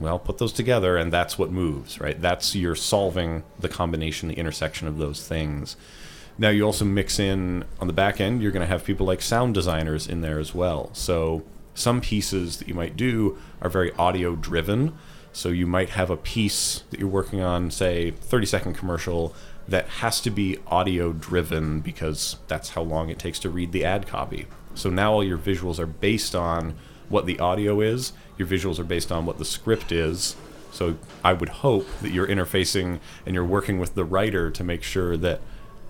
Well, 0.00 0.18
put 0.18 0.38
those 0.38 0.52
together 0.52 0.96
and 0.96 1.12
that's 1.12 1.38
what 1.38 1.52
moves, 1.52 2.00
right? 2.00 2.20
That's 2.20 2.56
you're 2.56 2.74
solving 2.74 3.44
the 3.58 3.68
combination, 3.68 4.28
the 4.28 4.34
intersection 4.34 4.88
of 4.88 4.98
those 4.98 5.26
things. 5.26 5.76
Now 6.36 6.48
you 6.48 6.64
also 6.64 6.84
mix 6.84 7.20
in 7.20 7.64
on 7.80 7.86
the 7.86 7.92
back 7.92 8.20
end, 8.20 8.42
you're 8.42 8.50
going 8.50 8.66
to 8.66 8.66
have 8.66 8.84
people 8.84 9.06
like 9.06 9.22
sound 9.22 9.54
designers 9.54 10.08
in 10.08 10.22
there 10.22 10.40
as 10.40 10.52
well. 10.52 10.90
So 10.92 11.44
some 11.74 12.00
pieces 12.00 12.56
that 12.56 12.66
you 12.66 12.74
might 12.74 12.96
do 12.96 13.38
are 13.60 13.70
very 13.70 13.92
audio 13.92 14.34
driven. 14.34 14.96
So 15.32 15.50
you 15.50 15.68
might 15.68 15.90
have 15.90 16.10
a 16.10 16.16
piece 16.16 16.82
that 16.90 16.98
you're 16.98 17.08
working 17.08 17.40
on, 17.40 17.70
say, 17.70 18.10
30 18.10 18.46
second 18.46 18.74
commercial 18.74 19.34
that 19.68 19.86
has 19.86 20.20
to 20.22 20.30
be 20.30 20.58
audio 20.66 21.12
driven 21.12 21.80
because 21.80 22.38
that's 22.48 22.70
how 22.70 22.82
long 22.82 23.08
it 23.08 23.20
takes 23.20 23.38
to 23.40 23.50
read 23.50 23.70
the 23.70 23.84
ad 23.84 24.08
copy. 24.08 24.46
So 24.74 24.90
now 24.90 25.12
all 25.12 25.24
your 25.24 25.38
visuals 25.38 25.78
are 25.78 25.86
based 25.86 26.34
on 26.34 26.74
what 27.08 27.26
the 27.26 27.38
audio 27.40 27.80
is, 27.80 28.12
your 28.38 28.46
visuals 28.46 28.78
are 28.78 28.84
based 28.84 29.12
on 29.12 29.26
what 29.26 29.38
the 29.38 29.44
script 29.44 29.92
is. 29.92 30.36
So 30.72 30.96
I 31.24 31.32
would 31.32 31.48
hope 31.48 31.86
that 32.00 32.10
you're 32.10 32.26
interfacing 32.26 33.00
and 33.26 33.34
you're 33.34 33.44
working 33.44 33.78
with 33.80 33.94
the 33.94 34.04
writer 34.04 34.50
to 34.52 34.64
make 34.64 34.82
sure 34.82 35.16
that 35.16 35.40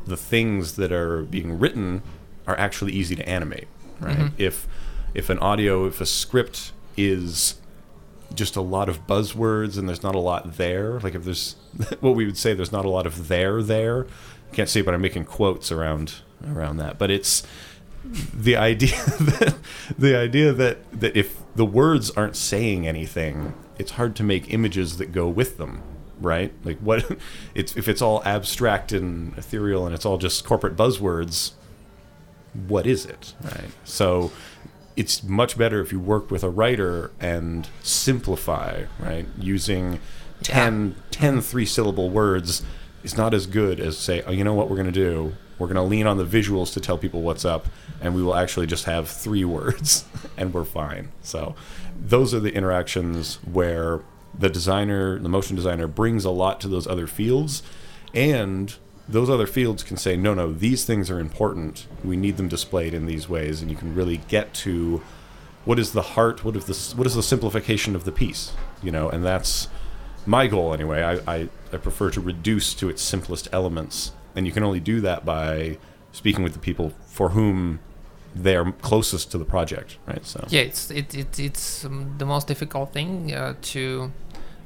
the 0.06 0.16
things 0.16 0.76
that 0.76 0.90
are 0.90 1.22
being 1.22 1.58
written 1.58 2.02
are 2.46 2.58
actually 2.58 2.92
easy 2.92 3.14
to 3.14 3.28
animate, 3.28 3.68
right? 4.00 4.16
Mm-hmm. 4.16 4.34
If 4.38 4.66
if 5.12 5.28
an 5.28 5.38
audio, 5.40 5.86
if 5.86 6.00
a 6.00 6.06
script 6.06 6.72
is 6.96 7.56
just 8.34 8.56
a 8.56 8.60
lot 8.60 8.88
of 8.88 9.06
buzzwords 9.06 9.76
and 9.76 9.88
there's 9.88 10.02
not 10.02 10.14
a 10.14 10.18
lot 10.18 10.56
there, 10.56 11.00
like 11.00 11.14
if 11.14 11.24
there's 11.24 11.56
what 12.00 12.14
we 12.14 12.24
would 12.24 12.38
say 12.38 12.54
there's 12.54 12.72
not 12.72 12.84
a 12.84 12.90
lot 12.90 13.06
of 13.06 13.28
there 13.28 13.62
there. 13.62 14.06
Can't 14.52 14.68
see, 14.68 14.82
but 14.82 14.94
I'm 14.94 15.00
making 15.00 15.26
quotes 15.26 15.70
around 15.70 16.14
around 16.48 16.78
that. 16.78 16.98
But 16.98 17.10
it's 17.10 17.44
the 18.04 18.56
idea 18.56 18.96
that 19.20 19.56
the 19.98 20.16
idea 20.16 20.52
that 20.52 21.00
that 21.00 21.16
if 21.16 21.40
the 21.54 21.66
words 21.66 22.10
aren't 22.12 22.36
saying 22.36 22.86
anything, 22.86 23.54
it's 23.78 23.92
hard 23.92 24.16
to 24.16 24.22
make 24.22 24.52
images 24.52 24.98
that 24.98 25.12
go 25.12 25.28
with 25.28 25.58
them, 25.58 25.82
right? 26.20 26.52
Like 26.64 26.78
what 26.78 27.18
it's 27.54 27.76
if 27.76 27.88
it's 27.88 28.02
all 28.02 28.22
abstract 28.24 28.92
and 28.92 29.36
ethereal 29.36 29.86
and 29.86 29.94
it's 29.94 30.06
all 30.06 30.18
just 30.18 30.44
corporate 30.44 30.76
buzzwords, 30.76 31.52
what 32.52 32.86
is 32.86 33.06
it, 33.06 33.34
right? 33.42 33.70
So 33.84 34.32
it's 34.96 35.22
much 35.22 35.56
better 35.56 35.80
if 35.80 35.92
you 35.92 36.00
work 36.00 36.30
with 36.30 36.42
a 36.42 36.50
writer 36.50 37.10
and 37.20 37.68
simplify, 37.82 38.84
right? 38.98 39.26
Using 39.38 40.00
10, 40.42 40.96
10 41.10 41.40
three 41.40 41.64
syllable 41.66 42.10
words 42.10 42.62
is 43.02 43.16
not 43.16 43.32
as 43.32 43.46
good 43.46 43.80
as 43.80 43.96
say, 43.96 44.22
oh, 44.26 44.32
you 44.32 44.44
know 44.44 44.54
what 44.54 44.68
we're 44.68 44.76
going 44.76 44.86
to 44.86 44.92
do? 44.92 45.34
We're 45.60 45.68
going 45.68 45.76
to 45.76 45.82
lean 45.82 46.06
on 46.06 46.16
the 46.16 46.24
visuals 46.24 46.72
to 46.72 46.80
tell 46.80 46.98
people 46.98 47.22
what's 47.22 47.44
up, 47.44 47.66
and 48.00 48.14
we 48.14 48.22
will 48.22 48.34
actually 48.34 48.66
just 48.66 48.86
have 48.86 49.08
three 49.08 49.44
words, 49.44 50.06
and 50.36 50.52
we're 50.52 50.64
fine. 50.64 51.12
So, 51.22 51.54
those 52.00 52.34
are 52.34 52.40
the 52.40 52.52
interactions 52.52 53.36
where 53.44 54.00
the 54.36 54.48
designer, 54.48 55.18
the 55.18 55.28
motion 55.28 55.54
designer, 55.54 55.86
brings 55.86 56.24
a 56.24 56.30
lot 56.30 56.60
to 56.62 56.68
those 56.68 56.86
other 56.86 57.06
fields, 57.06 57.62
and 58.14 58.74
those 59.08 59.28
other 59.28 59.46
fields 59.46 59.82
can 59.82 59.96
say, 59.96 60.16
no, 60.16 60.34
no, 60.34 60.52
these 60.52 60.84
things 60.84 61.10
are 61.10 61.20
important. 61.20 61.86
We 62.02 62.16
need 62.16 62.36
them 62.36 62.48
displayed 62.48 62.94
in 62.94 63.06
these 63.06 63.28
ways, 63.28 63.60
and 63.60 63.70
you 63.70 63.76
can 63.76 63.94
really 63.94 64.18
get 64.28 64.54
to 64.54 65.02
what 65.64 65.78
is 65.78 65.92
the 65.92 66.02
heart, 66.02 66.44
what 66.44 66.56
is 66.56 66.64
the 66.64 66.96
what 66.96 67.06
is 67.06 67.14
the 67.14 67.22
simplification 67.22 67.94
of 67.94 68.04
the 68.04 68.12
piece, 68.12 68.52
you 68.82 68.90
know, 68.90 69.10
and 69.10 69.24
that's 69.24 69.68
my 70.26 70.46
goal 70.46 70.72
anyway. 70.72 71.02
I, 71.02 71.34
I, 71.34 71.48
I 71.72 71.76
prefer 71.76 72.10
to 72.10 72.20
reduce 72.20 72.72
to 72.74 72.88
its 72.88 73.02
simplest 73.02 73.48
elements, 73.52 74.12
and 74.36 74.46
you 74.46 74.52
can 74.52 74.62
only 74.62 74.80
do 74.80 75.00
that 75.00 75.24
by 75.24 75.78
speaking 76.12 76.42
with 76.44 76.52
the 76.52 76.58
people 76.58 76.92
for 77.06 77.30
whom 77.30 77.78
they're 78.34 78.72
closest 78.82 79.30
to 79.32 79.38
the 79.38 79.44
project, 79.44 79.98
right? 80.06 80.24
So 80.24 80.44
Yeah, 80.48 80.62
it's 80.62 80.90
it, 80.90 81.14
it 81.14 81.38
it's 81.38 81.84
um, 81.84 82.14
the 82.18 82.26
most 82.26 82.46
difficult 82.48 82.92
thing 82.92 83.32
uh, 83.34 83.54
to 83.72 84.12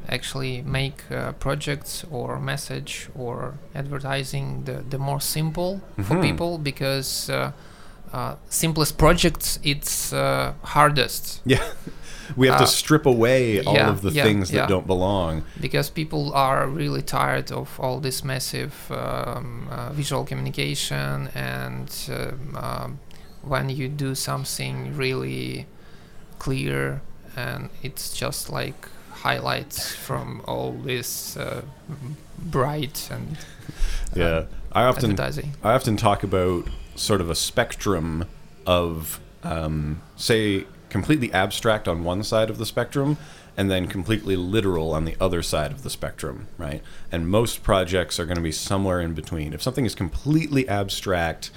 actually 0.08 0.62
make 0.62 1.02
uh, 1.10 1.32
projects 1.32 2.04
or 2.10 2.38
message 2.38 3.08
or 3.14 3.54
advertising 3.74 4.64
the, 4.64 4.84
the 4.90 4.98
more 4.98 5.20
simple 5.20 5.80
for 6.02 6.16
Mhm. 6.16 6.22
people 6.22 6.58
because 6.58 7.30
uh, 7.30 7.52
uh, 8.12 8.34
simplest 8.50 8.98
projects 8.98 9.58
it's 9.62 10.12
uh, 10.12 10.52
hardest 10.62 11.40
yeah, 11.46 11.62
we 12.36 12.46
have 12.48 12.60
Uh, 12.60 12.64
to 12.64 12.70
strip 12.70 13.06
away 13.06 13.62
all 13.64 13.74
yeah, 13.74 13.90
of 13.90 14.00
the 14.02 14.10
yeah, 14.10 14.24
things 14.24 14.48
that 14.50 14.56
yeah. 14.56 14.66
don't 14.66 14.86
belong. 14.86 15.42
because 15.60 15.90
people 15.90 16.32
are 16.34 16.66
really 16.66 17.02
tired 17.02 17.50
of 17.52 17.78
all 17.80 18.00
this 18.00 18.22
massive 18.24 18.74
um, 18.90 19.68
uh, 19.70 19.90
visual 19.92 20.24
communication 20.24 21.28
and 21.34 21.88
um, 22.08 22.56
um, 22.56 22.98
when 23.42 23.68
you 23.68 23.88
do 23.88 24.14
something 24.14 24.96
really 24.96 25.66
clear 26.38 27.00
and 27.36 27.68
it's 27.82 28.12
just 28.16 28.50
like 28.50 28.88
highlights 29.24 29.94
from 29.94 30.40
all 30.46 30.72
this 30.84 31.36
uh, 31.36 31.62
bright 32.38 33.08
and 33.10 33.36
Yeah, 34.14 34.44
I 34.72 34.84
often 34.84 35.10
advertising 35.10 35.54
I 35.62 35.72
often 35.74 35.96
talk 35.96 36.22
about 36.22 36.68
sort 36.96 37.20
of 37.20 37.30
a 37.30 37.34
spectrum 37.34 38.24
of, 38.66 39.20
um, 39.42 40.00
say, 40.16 40.64
completely 40.94 41.32
abstract 41.32 41.88
on 41.88 42.04
one 42.04 42.22
side 42.22 42.48
of 42.48 42.56
the 42.56 42.64
spectrum, 42.64 43.16
and 43.56 43.68
then 43.68 43.88
completely 43.88 44.36
literal 44.36 44.92
on 44.92 45.04
the 45.04 45.16
other 45.20 45.42
side 45.42 45.72
of 45.72 45.82
the 45.82 45.90
spectrum, 45.90 46.46
right? 46.56 46.82
And 47.10 47.28
most 47.28 47.64
projects 47.64 48.20
are 48.20 48.26
going 48.26 48.36
to 48.36 48.42
be 48.42 48.52
somewhere 48.52 49.00
in 49.00 49.12
between. 49.12 49.52
If 49.52 49.60
something 49.60 49.84
is 49.84 49.96
completely 49.96 50.68
abstract, 50.68 51.50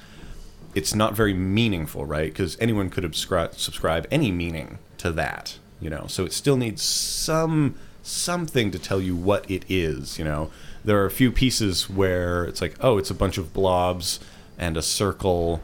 it's 0.74 0.92
not 0.92 1.14
very 1.14 1.34
meaningful, 1.34 2.04
right? 2.04 2.32
Because 2.32 2.58
anyone 2.60 2.90
could 2.90 3.04
subscribe 3.04 3.54
subscribe 3.54 4.08
any 4.10 4.32
meaning 4.32 4.80
to 4.96 5.12
that, 5.12 5.56
you 5.80 5.88
know. 5.88 6.06
So 6.08 6.24
it 6.24 6.32
still 6.32 6.56
needs 6.56 6.82
some 6.82 7.76
something 8.02 8.72
to 8.72 8.78
tell 8.80 9.00
you 9.00 9.14
what 9.14 9.48
it 9.48 9.64
is, 9.68 10.18
you 10.18 10.24
know. 10.24 10.50
There 10.84 11.00
are 11.00 11.06
a 11.06 11.12
few 11.12 11.30
pieces 11.30 11.88
where 11.88 12.42
it's 12.42 12.60
like, 12.60 12.74
oh, 12.80 12.98
it's 12.98 13.10
a 13.10 13.14
bunch 13.14 13.38
of 13.38 13.52
blobs 13.52 14.18
and 14.58 14.76
a 14.76 14.82
circle 14.82 15.62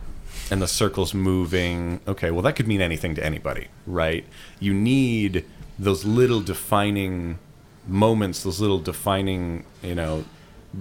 and 0.50 0.60
the 0.62 0.68
circle's 0.68 1.14
moving. 1.14 2.00
Okay, 2.06 2.30
well 2.30 2.42
that 2.42 2.54
could 2.56 2.66
mean 2.68 2.80
anything 2.80 3.14
to 3.14 3.24
anybody, 3.24 3.68
right? 3.86 4.24
You 4.60 4.72
need 4.74 5.44
those 5.78 6.04
little 6.04 6.40
defining 6.40 7.38
moments, 7.86 8.42
those 8.42 8.60
little 8.60 8.78
defining, 8.78 9.64
you 9.82 9.94
know, 9.94 10.24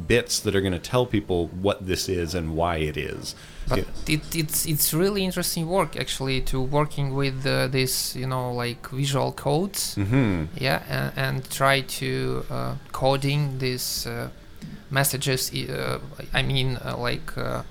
bits 0.07 0.39
that 0.39 0.55
are 0.55 0.61
going 0.61 0.73
to 0.73 0.79
tell 0.79 1.05
people 1.05 1.47
what 1.47 1.85
this 1.85 2.09
is 2.09 2.33
and 2.33 2.55
why 2.55 2.77
it 2.77 2.97
is. 2.97 3.35
but 3.67 3.77
Yeah. 3.77 4.15
it, 4.15 4.35
it's 4.35 4.65
it's 4.65 4.93
really 4.93 5.23
interesting 5.23 5.67
work 5.67 5.95
actually 5.95 6.41
to 6.51 6.59
working 6.59 7.13
with 7.15 7.45
uh, 7.45 7.67
this 7.67 8.13
you 8.15 8.27
know 8.27 8.51
like 8.63 8.89
visual 8.89 9.31
codes 9.31 9.95
Mhm. 9.95 10.47
yeah 10.67 10.79
and, 10.89 11.11
and 11.25 11.49
try 11.49 11.81
to 11.99 12.43
uh, 12.51 12.73
coding 12.91 13.59
these 13.59 14.05
uh, 14.07 14.27
messages 14.91 15.51
i- 15.53 15.71
uh, 15.71 15.99
i 16.33 16.41
mean 16.41 16.77
uh, 16.83 16.97
like 16.97 17.29
uh, 17.37 17.61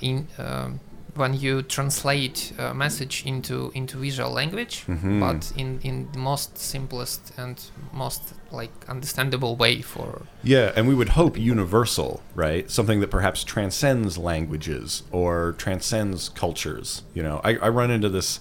in 0.00 0.26
um, 0.38 0.80
when 1.16 1.34
you 1.34 1.60
translate 1.62 2.52
a 2.58 2.72
message 2.72 3.24
into 3.26 3.72
into 3.74 3.98
visual 3.98 4.30
language 4.30 4.84
Mhm. 4.88 5.18
but 5.20 5.52
in 5.56 5.80
in 5.82 6.08
the 6.12 6.18
most 6.18 6.56
simplest 6.56 7.32
and 7.36 7.56
most 7.92 8.22
like 8.52 8.70
understandable 8.88 9.56
way 9.56 9.82
for 9.82 10.22
Yeah, 10.44 10.72
and 10.76 10.86
we 10.88 10.94
would 10.94 11.10
hope 11.10 11.36
universal, 11.38 12.20
right? 12.34 12.70
Something 12.70 13.00
that 13.00 13.10
perhaps 13.10 13.44
transcends 13.44 14.16
languages 14.18 15.02
or 15.12 15.54
transcends 15.64 16.28
cultures. 16.28 17.02
You 17.14 17.22
know, 17.22 17.40
I, 17.44 17.50
I 17.66 17.68
run 17.68 17.90
into 17.90 18.08
this 18.08 18.40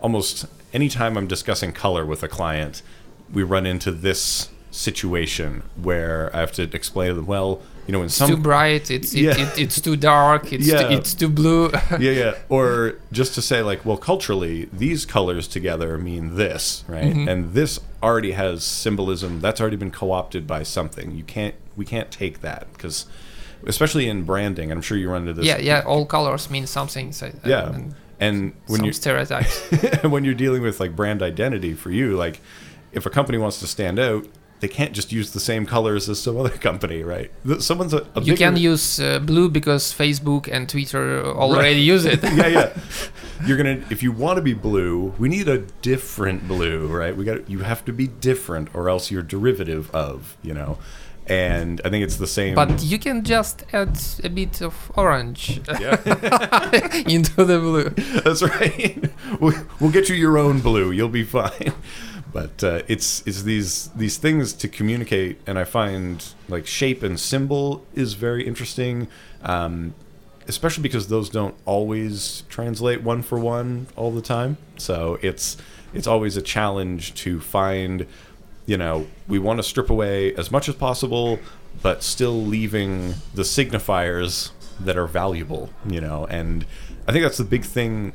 almost 0.00 0.46
anytime 0.72 1.16
I'm 1.18 1.28
discussing 1.28 1.72
color 1.72 2.04
with 2.04 2.22
a 2.22 2.28
client, 2.28 2.82
we 3.32 3.42
run 3.42 3.64
into 3.66 3.90
this 3.92 4.48
situation 4.70 5.62
where 5.80 6.30
I 6.34 6.40
have 6.40 6.52
to 6.52 6.62
explain 6.62 7.08
to 7.10 7.14
them, 7.14 7.26
well, 7.26 7.60
you 7.86 7.92
know, 7.92 8.00
in 8.00 8.06
it's 8.06 8.14
some 8.14 8.30
too 8.30 8.36
bright 8.36 8.90
it's 8.90 9.12
it, 9.12 9.20
Yeah. 9.22 9.36
it, 9.42 9.58
it's 9.58 9.80
too 9.80 9.96
dark 9.96 10.52
it's 10.52 10.66
Yeah. 10.66 10.82
too, 10.88 10.94
it's 10.96 11.14
too 11.14 11.28
blue 11.28 11.70
yeah, 11.98 12.10
yeah. 12.22 12.34
Or 12.48 12.94
just 13.10 13.34
to 13.34 13.42
say, 13.42 13.62
like, 13.62 13.84
well, 13.84 13.96
culturally, 13.96 14.68
these 14.72 15.04
colors 15.04 15.48
together 15.48 15.98
mean 15.98 16.36
this, 16.36 16.84
right? 16.88 17.12
Mhm. 17.14 17.28
And 17.28 17.54
this 17.54 17.80
already 18.02 18.32
has 18.32 18.62
symbolism 18.64 19.40
that's 19.40 19.60
already 19.60 19.76
been 19.76 19.90
co-opted 19.90 20.46
by 20.46 20.62
something. 20.62 21.14
You 21.16 21.24
can't, 21.24 21.54
we 21.76 21.84
can't 21.84 22.10
take 22.10 22.40
that 22.42 22.72
because, 22.72 23.06
especially 23.66 24.08
in 24.08 24.24
branding, 24.24 24.70
and 24.70 24.78
I'm 24.78 24.82
sure 24.82 24.96
you 24.96 25.08
run 25.10 25.22
into 25.22 25.34
this. 25.34 25.46
yeah 25.46 25.58
yeah 25.58 25.82
all 25.86 26.04
colors 26.06 26.50
mean 26.50 26.66
something 26.66 27.12
so, 27.12 27.26
uh, 27.26 27.30
Yeah. 27.44 27.72
and 27.74 27.94
And 28.20 28.52
when 28.68 28.84
you 28.84 28.92
stereotypes 28.92 29.60
when 30.12 30.24
you're 30.24 30.34
dealing 30.44 30.62
with 30.62 30.78
like 30.78 30.94
brand 30.94 31.20
identity 31.22 31.74
for 31.74 31.90
you, 31.90 32.16
like 32.16 32.40
if 32.92 33.06
a 33.06 33.10
company 33.10 33.38
wants 33.38 33.58
to 33.60 33.66
stand 33.66 33.98
out, 33.98 34.24
they 34.62 34.68
can't 34.68 34.92
just 34.92 35.10
use 35.10 35.32
the 35.32 35.40
same 35.40 35.66
colors 35.66 36.08
as 36.08 36.20
some 36.22 36.38
other 36.38 36.56
company, 36.68 37.02
right? 37.02 37.32
Someone's 37.58 37.92
a, 37.92 38.06
a 38.14 38.20
you 38.20 38.32
bigger- 38.32 38.36
can 38.36 38.56
use 38.56 39.00
uh, 39.00 39.18
blue 39.18 39.48
because 39.48 39.92
Facebook 39.92 40.48
and 40.50 40.68
Twitter 40.68 41.26
already 41.26 41.80
use 41.80 42.04
it. 42.04 42.22
yeah, 42.22 42.46
yeah. 42.46 42.78
You're 43.46 43.56
gonna 43.56 43.82
if 43.90 44.04
you 44.04 44.12
want 44.12 44.36
to 44.36 44.42
be 44.42 44.54
blue, 44.54 45.14
we 45.18 45.28
need 45.28 45.48
a 45.48 45.58
different 45.82 46.46
blue, 46.46 46.86
right? 46.86 47.14
We 47.16 47.24
got 47.24 47.50
you 47.50 47.58
have 47.58 47.84
to 47.86 47.92
be 47.92 48.06
different, 48.06 48.72
or 48.72 48.88
else 48.88 49.10
you're 49.10 49.24
derivative 49.24 49.90
of, 49.90 50.36
you 50.42 50.54
know. 50.54 50.78
And 51.26 51.80
I 51.84 51.90
think 51.90 52.04
it's 52.04 52.16
the 52.16 52.26
same. 52.26 52.54
But 52.54 52.82
you 52.82 52.98
can 52.98 53.24
just 53.24 53.64
add 53.72 53.98
a 54.22 54.28
bit 54.28 54.60
of 54.60 54.92
orange 54.96 55.60
yeah, 55.80 55.96
into 57.06 57.44
the 57.44 57.58
blue. 57.58 57.90
that's 58.22 58.42
right. 58.42 59.10
We'll, 59.40 59.54
we'll 59.80 59.92
get 59.92 60.08
you 60.08 60.16
your 60.16 60.36
own 60.36 60.60
blue. 60.60 60.90
You'll 60.90 61.08
be 61.08 61.24
fine. 61.24 61.72
But 62.32 62.64
uh, 62.64 62.82
it's 62.88 63.22
it's 63.26 63.42
these 63.42 63.88
these 63.88 64.16
things 64.16 64.52
to 64.54 64.68
communicate, 64.68 65.40
and 65.46 65.58
I 65.58 65.64
find 65.64 66.24
like 66.48 66.66
shape 66.66 67.02
and 67.02 67.20
symbol 67.20 67.84
is 67.94 68.14
very 68.14 68.46
interesting. 68.46 69.08
Um, 69.42 69.94
especially 70.48 70.82
because 70.82 71.08
those 71.08 71.30
don't 71.30 71.54
always 71.64 72.42
translate 72.48 73.02
one 73.02 73.22
for 73.22 73.38
one 73.38 73.86
all 73.96 74.10
the 74.10 74.22
time. 74.22 74.56
So 74.76 75.18
it's 75.22 75.56
it's 75.94 76.06
always 76.06 76.36
a 76.36 76.42
challenge 76.42 77.14
to 77.14 77.40
find, 77.40 78.06
you 78.66 78.76
know, 78.76 79.06
we 79.28 79.38
want 79.38 79.58
to 79.58 79.62
strip 79.62 79.90
away 79.90 80.34
as 80.34 80.50
much 80.50 80.68
as 80.68 80.74
possible, 80.74 81.38
but 81.82 82.02
still 82.02 82.42
leaving 82.44 83.14
the 83.34 83.42
signifiers 83.42 84.50
that 84.80 84.96
are 84.96 85.06
valuable, 85.06 85.70
you 85.86 86.00
know, 86.00 86.26
and 86.26 86.64
I 87.06 87.12
think 87.12 87.24
that's 87.24 87.38
the 87.38 87.44
big 87.44 87.64
thing 87.64 88.12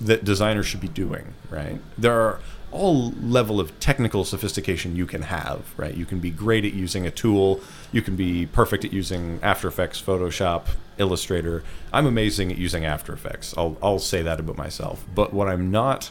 that 0.00 0.24
designers 0.24 0.66
should 0.66 0.80
be 0.80 0.88
doing, 0.88 1.34
right? 1.50 1.80
There 1.98 2.18
are 2.18 2.40
all 2.76 3.10
level 3.22 3.58
of 3.58 3.78
technical 3.80 4.24
sophistication 4.24 4.94
you 4.96 5.06
can 5.06 5.22
have, 5.22 5.72
right? 5.76 5.94
You 5.94 6.06
can 6.06 6.20
be 6.20 6.30
great 6.30 6.64
at 6.64 6.74
using 6.74 7.06
a 7.06 7.10
tool, 7.10 7.60
you 7.92 8.02
can 8.02 8.16
be 8.16 8.46
perfect 8.46 8.84
at 8.84 8.92
using 8.92 9.40
After 9.42 9.68
Effects, 9.68 10.00
Photoshop, 10.00 10.66
Illustrator. 10.98 11.64
I'm 11.92 12.06
amazing 12.06 12.52
at 12.52 12.58
using 12.58 12.84
After 12.84 13.12
Effects. 13.12 13.54
I'll 13.56 13.76
I'll 13.82 13.98
say 13.98 14.22
that 14.22 14.40
about 14.40 14.56
myself. 14.56 15.04
But 15.14 15.32
what 15.32 15.48
I'm 15.48 15.70
not 15.70 16.10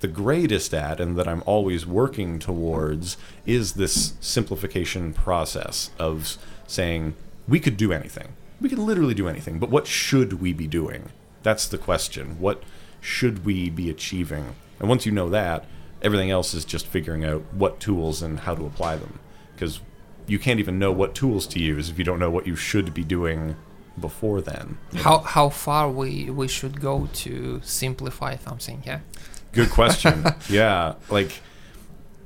the 0.00 0.08
greatest 0.08 0.74
at 0.74 1.00
and 1.00 1.16
that 1.16 1.28
I'm 1.28 1.42
always 1.46 1.86
working 1.86 2.38
towards 2.38 3.16
is 3.46 3.74
this 3.74 4.14
simplification 4.20 5.14
process 5.14 5.90
of 5.98 6.36
saying 6.66 7.14
we 7.48 7.60
could 7.60 7.76
do 7.76 7.92
anything. 7.92 8.28
We 8.60 8.68
could 8.68 8.78
literally 8.78 9.14
do 9.14 9.28
anything, 9.28 9.58
but 9.58 9.70
what 9.70 9.86
should 9.86 10.40
we 10.40 10.52
be 10.52 10.66
doing? 10.66 11.10
That's 11.42 11.66
the 11.66 11.78
question. 11.78 12.38
What 12.40 12.62
should 13.00 13.44
we 13.44 13.70
be 13.70 13.88
achieving? 13.90 14.54
And 14.78 14.88
once 14.88 15.06
you 15.06 15.12
know 15.12 15.28
that, 15.30 15.64
everything 16.02 16.30
else 16.30 16.54
is 16.54 16.64
just 16.64 16.86
figuring 16.86 17.24
out 17.24 17.42
what 17.52 17.80
tools 17.80 18.22
and 18.22 18.40
how 18.40 18.54
to 18.54 18.66
apply 18.66 18.96
them. 18.96 19.18
Because 19.54 19.80
you 20.26 20.38
can't 20.38 20.60
even 20.60 20.78
know 20.78 20.92
what 20.92 21.14
tools 21.14 21.46
to 21.48 21.60
use 21.60 21.88
if 21.88 21.98
you 21.98 22.04
don't 22.04 22.18
know 22.18 22.30
what 22.30 22.46
you 22.46 22.56
should 22.56 22.94
be 22.94 23.04
doing 23.04 23.56
before 23.98 24.40
then. 24.40 24.78
How 24.96 25.18
how 25.18 25.48
far 25.48 25.90
we 25.90 26.30
we 26.30 26.48
should 26.48 26.80
go 26.80 27.08
to 27.12 27.60
simplify 27.62 28.36
something? 28.36 28.82
Yeah. 28.86 29.00
Good 29.52 29.70
question. 29.70 30.24
yeah, 30.48 30.94
like 31.10 31.40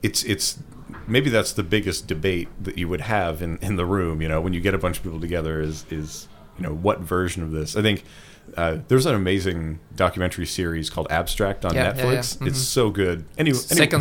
it's 0.02 0.22
it's 0.24 0.58
maybe 1.06 1.30
that's 1.30 1.52
the 1.52 1.62
biggest 1.62 2.06
debate 2.06 2.48
that 2.62 2.78
you 2.78 2.88
would 2.88 3.00
have 3.02 3.42
in 3.42 3.58
in 3.58 3.76
the 3.76 3.86
room. 3.86 4.22
You 4.22 4.28
know, 4.28 4.40
when 4.40 4.52
you 4.52 4.60
get 4.60 4.74
a 4.74 4.78
bunch 4.78 4.98
of 4.98 5.02
people 5.02 5.20
together, 5.20 5.60
is 5.60 5.84
is 5.90 6.28
you 6.56 6.62
know 6.62 6.74
what 6.74 7.00
version 7.00 7.42
of 7.42 7.50
this? 7.50 7.76
I 7.76 7.82
think 7.82 8.04
uh, 8.56 8.78
there's 8.88 9.06
an 9.06 9.14
amazing 9.14 9.78
documentary 9.94 10.46
series 10.46 10.88
called 10.90 11.06
Abstract 11.10 11.64
on 11.64 11.74
Yeah, 11.74 11.94
yeah, 11.96 12.02
Netflix. 12.02 12.40
yeah. 12.40 12.48
It's 12.48 12.58
Mhm. 12.60 12.64
so 12.64 12.90
good. 12.90 13.24
Any, 13.38 13.50
any 13.50 13.58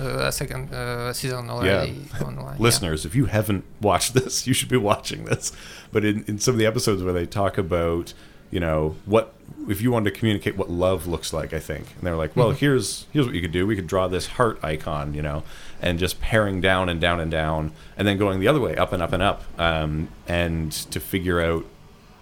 uh, 0.00 0.30
second 0.30 0.72
uh, 0.74 1.12
season 1.12 1.50
already 1.50 2.02
online. 2.20 2.56
yeah. 2.56 2.62
listeners, 2.62 3.04
if 3.04 3.14
you 3.14 3.26
haven't 3.26 3.64
watched 3.80 4.14
this, 4.20 4.46
you 4.46 4.54
should 4.54 4.68
be 4.68 4.76
watching 4.76 5.24
this. 5.24 5.52
But 5.92 6.04
in, 6.04 6.24
in 6.26 6.38
some 6.38 6.54
of 6.54 6.58
the 6.58 6.66
episodes 6.66 7.02
where 7.02 7.12
they 7.12 7.26
talk 7.26 7.58
about, 7.58 8.14
you 8.50 8.60
know, 8.60 8.96
what 9.06 9.34
if 9.68 9.80
you 9.80 9.92
wanted 9.92 10.12
to 10.12 10.18
communicate 10.18 10.56
what 10.56 10.70
love 10.70 11.06
looks 11.06 11.32
like, 11.32 11.52
I 11.52 11.60
think, 11.60 11.86
and 11.96 12.02
they're 12.06 12.16
like, 12.16 12.34
well, 12.34 12.52
Mhm. 12.52 12.56
here's 12.56 13.06
here's 13.12 13.26
what 13.26 13.34
you 13.34 13.40
could 13.40 13.52
do. 13.52 13.66
We 13.66 13.76
could 13.76 13.86
draw 13.86 14.08
this 14.08 14.26
heart 14.26 14.58
icon, 14.62 15.14
you 15.14 15.22
know, 15.22 15.42
and 15.80 15.98
just 15.98 16.20
paring 16.20 16.60
down 16.60 16.88
and 16.88 17.00
down 17.00 17.20
and 17.20 17.30
down, 17.30 17.72
and 17.96 18.06
then 18.08 18.16
going 18.18 18.40
the 18.40 18.48
other 18.48 18.60
way, 18.60 18.74
up 18.76 18.92
and 18.92 19.02
up 19.02 19.12
and 19.12 19.22
up, 19.22 19.42
um, 19.58 20.08
and 20.26 20.72
to 20.72 20.98
figure 21.00 21.40
out, 21.40 21.64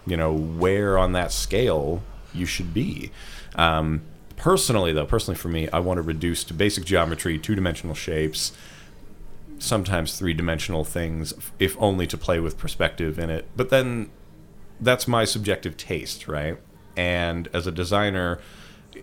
you 0.07 0.17
know, 0.17 0.33
where 0.33 0.99
on 0.99 1.13
that 1.13 1.33
scale 1.33 2.03
you 2.35 2.47
should 2.47 2.73
be. 2.73 3.11
Um, 3.57 4.03
personally, 4.37 4.93
though, 4.93 5.07
personally 5.07 5.37
for 5.37 5.49
me, 5.49 5.69
I 5.71 5.81
want 5.81 5.99
to 5.99 6.03
reduce 6.03 6.45
to 6.45 6.55
basic 6.55 6.85
geometry, 6.85 7.39
two 7.39 7.55
dimensional 7.55 7.95
shapes 7.95 8.53
sometimes 9.61 10.19
three 10.19 10.35
dimensional 10.35 10.85
things, 10.85 11.35
if 11.59 11.77
only 11.79 12.07
to 12.07 12.19
play 12.19 12.41
with 12.41 12.59
perspective 12.59 13.19
in 13.19 13.31
it. 13.31 13.47
But 13.57 13.71
then 13.71 14.11
that's 14.81 15.07
my 15.07 15.25
subjective 15.25 15.77
taste, 15.77 16.27
right? 16.27 16.59
And 16.97 17.49
as 17.53 17.67
a 17.67 17.73
designer, 17.73 18.41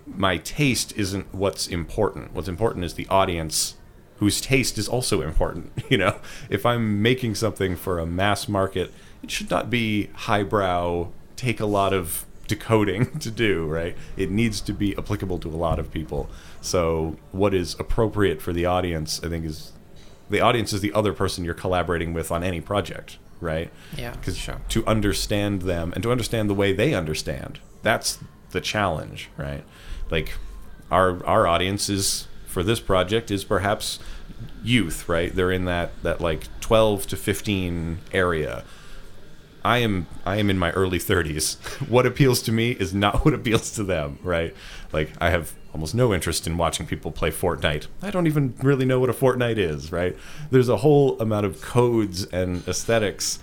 my 0.06 0.38
taste 0.38 0.94
isn't 0.98 1.34
what's 1.34 1.68
important. 1.68 2.34
What's 2.34 2.48
important 2.48 2.86
is 2.86 2.96
the 2.96 3.08
audience 3.08 3.76
whose 4.18 4.42
taste 4.42 4.78
is 4.78 4.88
also 4.88 5.22
important. 5.22 5.72
You 5.90 5.98
know, 5.98 6.20
if 6.50 6.66
I'm 6.66 7.02
making 7.02 7.36
something 7.36 7.78
for 7.78 7.98
a 7.98 8.06
mass 8.06 8.50
market, 8.50 8.92
it 9.24 9.32
should 9.32 9.50
not 9.50 9.70
be 9.70 10.10
highbrow, 10.14 11.10
take 11.36 11.60
a 11.60 11.66
lot 11.66 11.94
of 11.94 12.26
decoding 12.48 13.20
to 13.20 13.30
do, 13.32 13.66
right? 13.66 13.96
It 14.16 14.32
needs 14.32 14.62
to 14.62 14.74
be 14.74 14.98
applicable 14.98 15.40
to 15.40 15.50
a 15.50 15.58
lot 15.58 15.80
of 15.80 15.92
people. 15.92 16.30
So, 16.62 17.18
what 17.32 17.54
is 17.54 17.76
appropriate 17.80 18.42
for 18.42 18.54
the 18.54 18.66
audience, 18.66 19.22
I 19.24 19.30
think, 19.30 19.46
is 19.46 19.72
the 20.30 20.42
audience 20.42 20.74
is 20.74 20.82
the 20.82 20.94
other 20.94 21.14
person 21.14 21.46
you're 21.46 21.54
collaborating 21.54 22.14
with 22.14 22.32
on 22.32 22.44
any 22.44 22.60
project, 22.62 23.18
right? 23.40 23.72
Yeah, 23.98 24.12
Because 24.12 24.38
sure. 24.38 24.62
to 24.70 24.86
understand 24.86 25.62
them 25.62 25.94
and 25.94 26.04
to 26.04 26.12
understand 26.12 26.50
the 26.50 26.54
way 26.54 26.74
they 26.74 26.94
understand, 26.94 27.60
that's 27.82 28.20
the 28.52 28.60
challenge, 28.62 29.30
right? 29.38 29.64
Like 30.10 30.34
our 30.92 31.24
our 31.26 31.48
audience 31.48 31.90
is 31.90 32.28
for 32.46 32.64
this 32.64 32.80
project 32.80 33.30
is 33.32 33.44
perhaps 33.44 34.00
youth, 34.64 35.08
right? 35.08 35.34
They're 35.34 35.52
in 35.52 35.66
that 35.66 35.92
that 36.04 36.20
like 36.22 36.48
12 36.60 37.08
to 37.08 37.18
15 37.18 38.00
area. 38.12 38.64
I 39.68 39.80
am 39.80 40.08
I 40.26 40.38
am 40.38 40.50
in 40.50 40.58
my 40.58 40.72
early 40.72 40.98
30s. 40.98 41.58
what 41.90 42.06
appeals 42.06 42.42
to 42.44 42.54
me 42.54 42.72
is 42.72 42.94
not 42.94 43.26
what 43.26 43.34
appeals 43.34 43.72
to 43.72 43.84
them, 43.84 44.18
right? 44.24 44.56
Like 44.94 45.12
I 45.20 45.30
have 45.30 45.54
almost 45.74 45.94
no 45.94 46.14
interest 46.14 46.48
in 46.48 46.56
watching 46.58 46.86
people 46.88 47.12
play 47.12 47.32
Fortnite. 47.32 47.88
I 48.02 48.10
don't 48.10 48.28
even 48.28 48.56
really 48.64 48.86
know 48.86 48.98
what 49.02 49.10
a 49.10 49.14
Fortnite 49.14 49.58
is, 49.58 49.92
right? 49.92 50.16
There's 50.52 50.70
a 50.70 50.78
whole 50.78 51.20
amount 51.20 51.46
of 51.46 51.62
codes 51.62 52.26
and 52.28 52.66
aesthetics 52.66 53.40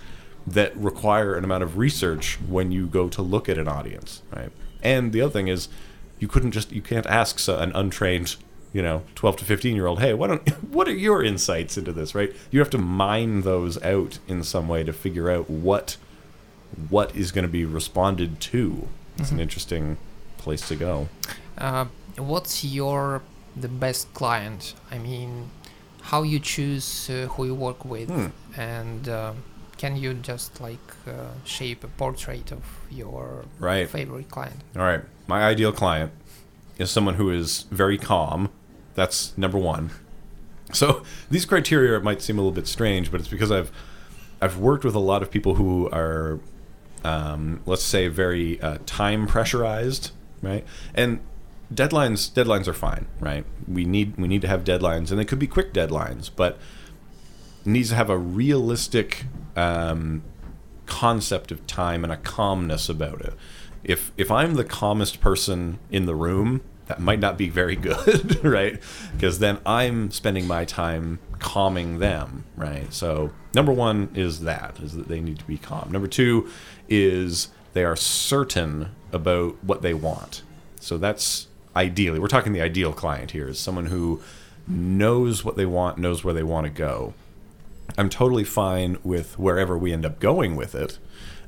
that 0.47 0.75
require 0.75 1.35
an 1.35 1.43
amount 1.43 1.61
of 1.61 1.77
research 1.77 2.39
when 2.47 2.71
you 2.71 2.87
go 2.87 3.07
to 3.07 3.21
look 3.21 3.47
at 3.47 3.59
an 3.59 3.67
audience, 3.67 4.23
right? 4.35 4.51
And 4.81 5.13
the 5.13 5.21
other 5.21 5.31
thing 5.31 5.47
is 5.47 5.69
you 6.17 6.27
couldn't 6.27 6.51
just 6.51 6.71
you 6.71 6.81
can't 6.81 7.05
ask 7.05 7.47
an 7.47 7.71
untrained 7.75 8.35
you 8.73 8.81
know 8.81 9.03
12 9.13 9.37
to 9.37 9.45
15 9.45 9.75
year 9.75 9.85
old 9.85 9.99
hey 9.99 10.11
don't 10.11 10.49
what 10.73 10.87
are 10.87 10.93
your 10.93 11.23
insights 11.23 11.77
into 11.77 11.93
this 11.93 12.13
right 12.13 12.35
you 12.51 12.59
have 12.59 12.69
to 12.69 12.77
mine 12.77 13.41
those 13.41 13.81
out 13.83 14.19
in 14.27 14.43
some 14.43 14.67
way 14.67 14.83
to 14.83 14.91
figure 14.91 15.29
out 15.29 15.49
what 15.49 15.95
what 16.89 17.15
is 17.15 17.31
going 17.31 17.45
to 17.45 17.51
be 17.51 17.65
responded 17.65 18.39
to 18.39 18.87
it's 19.17 19.31
an 19.31 19.37
Mhm. 19.37 19.41
interesting 19.41 19.97
place 20.37 20.67
to 20.67 20.75
go 20.75 21.07
Uh, 21.57 21.85
what's 22.17 22.63
your 22.65 23.21
the 23.61 23.69
best 23.69 24.13
client? 24.13 24.73
I 24.91 24.97
mean, 24.97 25.49
how 26.11 26.23
you 26.23 26.39
choose 26.39 27.09
uh, 27.09 27.27
who 27.31 27.45
you 27.45 27.55
work 27.55 27.85
with, 27.85 28.09
Hmm. 28.09 28.27
and 28.59 29.07
um 29.09 29.35
can 29.77 29.95
you 29.97 30.13
just 30.13 30.61
like 30.61 30.87
uh, 31.07 31.11
shape 31.45 31.83
a 31.83 31.87
portrait 31.97 32.51
of 32.51 32.63
your 32.91 33.45
right 33.59 33.89
favorite 33.89 34.29
client? 34.29 34.59
all 34.75 34.83
right 34.91 35.01
my 35.27 35.39
ideal 35.51 35.71
client 35.73 36.11
is 36.77 36.89
someone 36.91 37.15
who 37.15 37.29
is 37.29 37.65
very 37.71 37.97
calm 37.97 38.49
that's 38.95 39.33
number 39.37 39.57
one 39.57 39.89
so 40.73 40.85
these 41.29 41.45
criteria 41.45 41.99
might 41.99 42.21
seem 42.21 42.37
a 42.37 42.41
little 42.41 42.55
bit 42.61 42.67
strange 42.67 43.05
but 43.11 43.19
it's 43.21 43.29
because 43.35 43.51
i've 43.57 43.69
i've 44.41 44.57
worked 44.57 44.83
with 44.85 44.95
a 44.95 45.05
lot 45.11 45.21
of 45.23 45.29
people 45.29 45.55
who 45.55 45.89
are 45.91 46.39
um, 47.05 47.61
let's 47.65 47.83
say 47.83 48.07
very 48.07 48.59
uh, 48.61 48.79
time 48.85 49.27
pressurized 49.27 50.11
right? 50.41 50.65
And 50.93 51.19
deadlines 51.73 52.31
deadlines 52.31 52.67
are 52.67 52.73
fine 52.73 53.05
right? 53.19 53.45
We 53.67 53.85
need 53.85 54.17
we 54.17 54.27
need 54.27 54.41
to 54.41 54.47
have 54.47 54.63
deadlines 54.63 55.11
and 55.11 55.19
they 55.19 55.25
could 55.25 55.39
be 55.39 55.47
quick 55.47 55.73
deadlines 55.73 56.29
but 56.35 56.57
needs 57.63 57.89
to 57.89 57.95
have 57.95 58.09
a 58.09 58.17
realistic 58.17 59.25
um, 59.55 60.23
concept 60.85 61.51
of 61.51 61.65
time 61.65 62.03
and 62.03 62.11
a 62.13 62.17
calmness 62.17 62.89
about 62.89 63.21
it. 63.21 63.33
If 63.83 64.11
if 64.17 64.31
i'm 64.31 64.55
the 64.55 64.63
calmest 64.63 65.21
person 65.21 65.77
in 65.91 66.05
the 66.05 66.15
room 66.15 66.61
that 66.87 66.99
might 66.99 67.19
not 67.19 67.37
be 67.37 67.49
very 67.49 67.75
good 67.75 68.43
right? 68.43 68.81
Because 69.13 69.39
then 69.39 69.59
i'm 69.65 70.11
spending 70.11 70.47
my 70.47 70.65
time 70.65 71.19
calming 71.39 71.99
them 71.99 72.45
right? 72.55 72.93
So 72.93 73.31
number 73.53 73.71
one 73.71 74.09
is 74.13 74.41
that 74.41 74.79
is 74.79 74.93
that 74.93 75.07
they 75.07 75.21
need 75.21 75.39
to 75.39 75.45
be 75.45 75.57
calm. 75.57 75.91
Number 75.91 76.07
two 76.07 76.49
is 76.87 77.49
they 77.73 77.83
are 77.83 77.95
certain 77.95 78.91
about 79.11 79.63
what 79.63 79.81
they 79.81 79.93
want. 79.93 80.43
So 80.79 80.97
that's 80.97 81.47
ideally 81.75 82.19
we're 82.19 82.27
talking 82.27 82.53
the 82.53 82.61
ideal 82.61 82.93
client 82.93 83.31
here 83.31 83.49
is 83.49 83.59
someone 83.59 83.87
who 83.87 84.21
knows 84.67 85.43
what 85.43 85.57
they 85.57 85.65
want 85.65 85.97
knows 85.97 86.23
where 86.23 86.33
they 86.33 86.43
want 86.43 86.65
to 86.65 86.71
go. 86.71 87.13
I'm 87.97 88.09
totally 88.09 88.43
fine 88.43 88.97
with 89.03 89.37
wherever 89.37 89.77
we 89.77 89.93
end 89.93 90.05
up 90.05 90.19
going 90.19 90.55
with 90.55 90.75
it. 90.75 90.97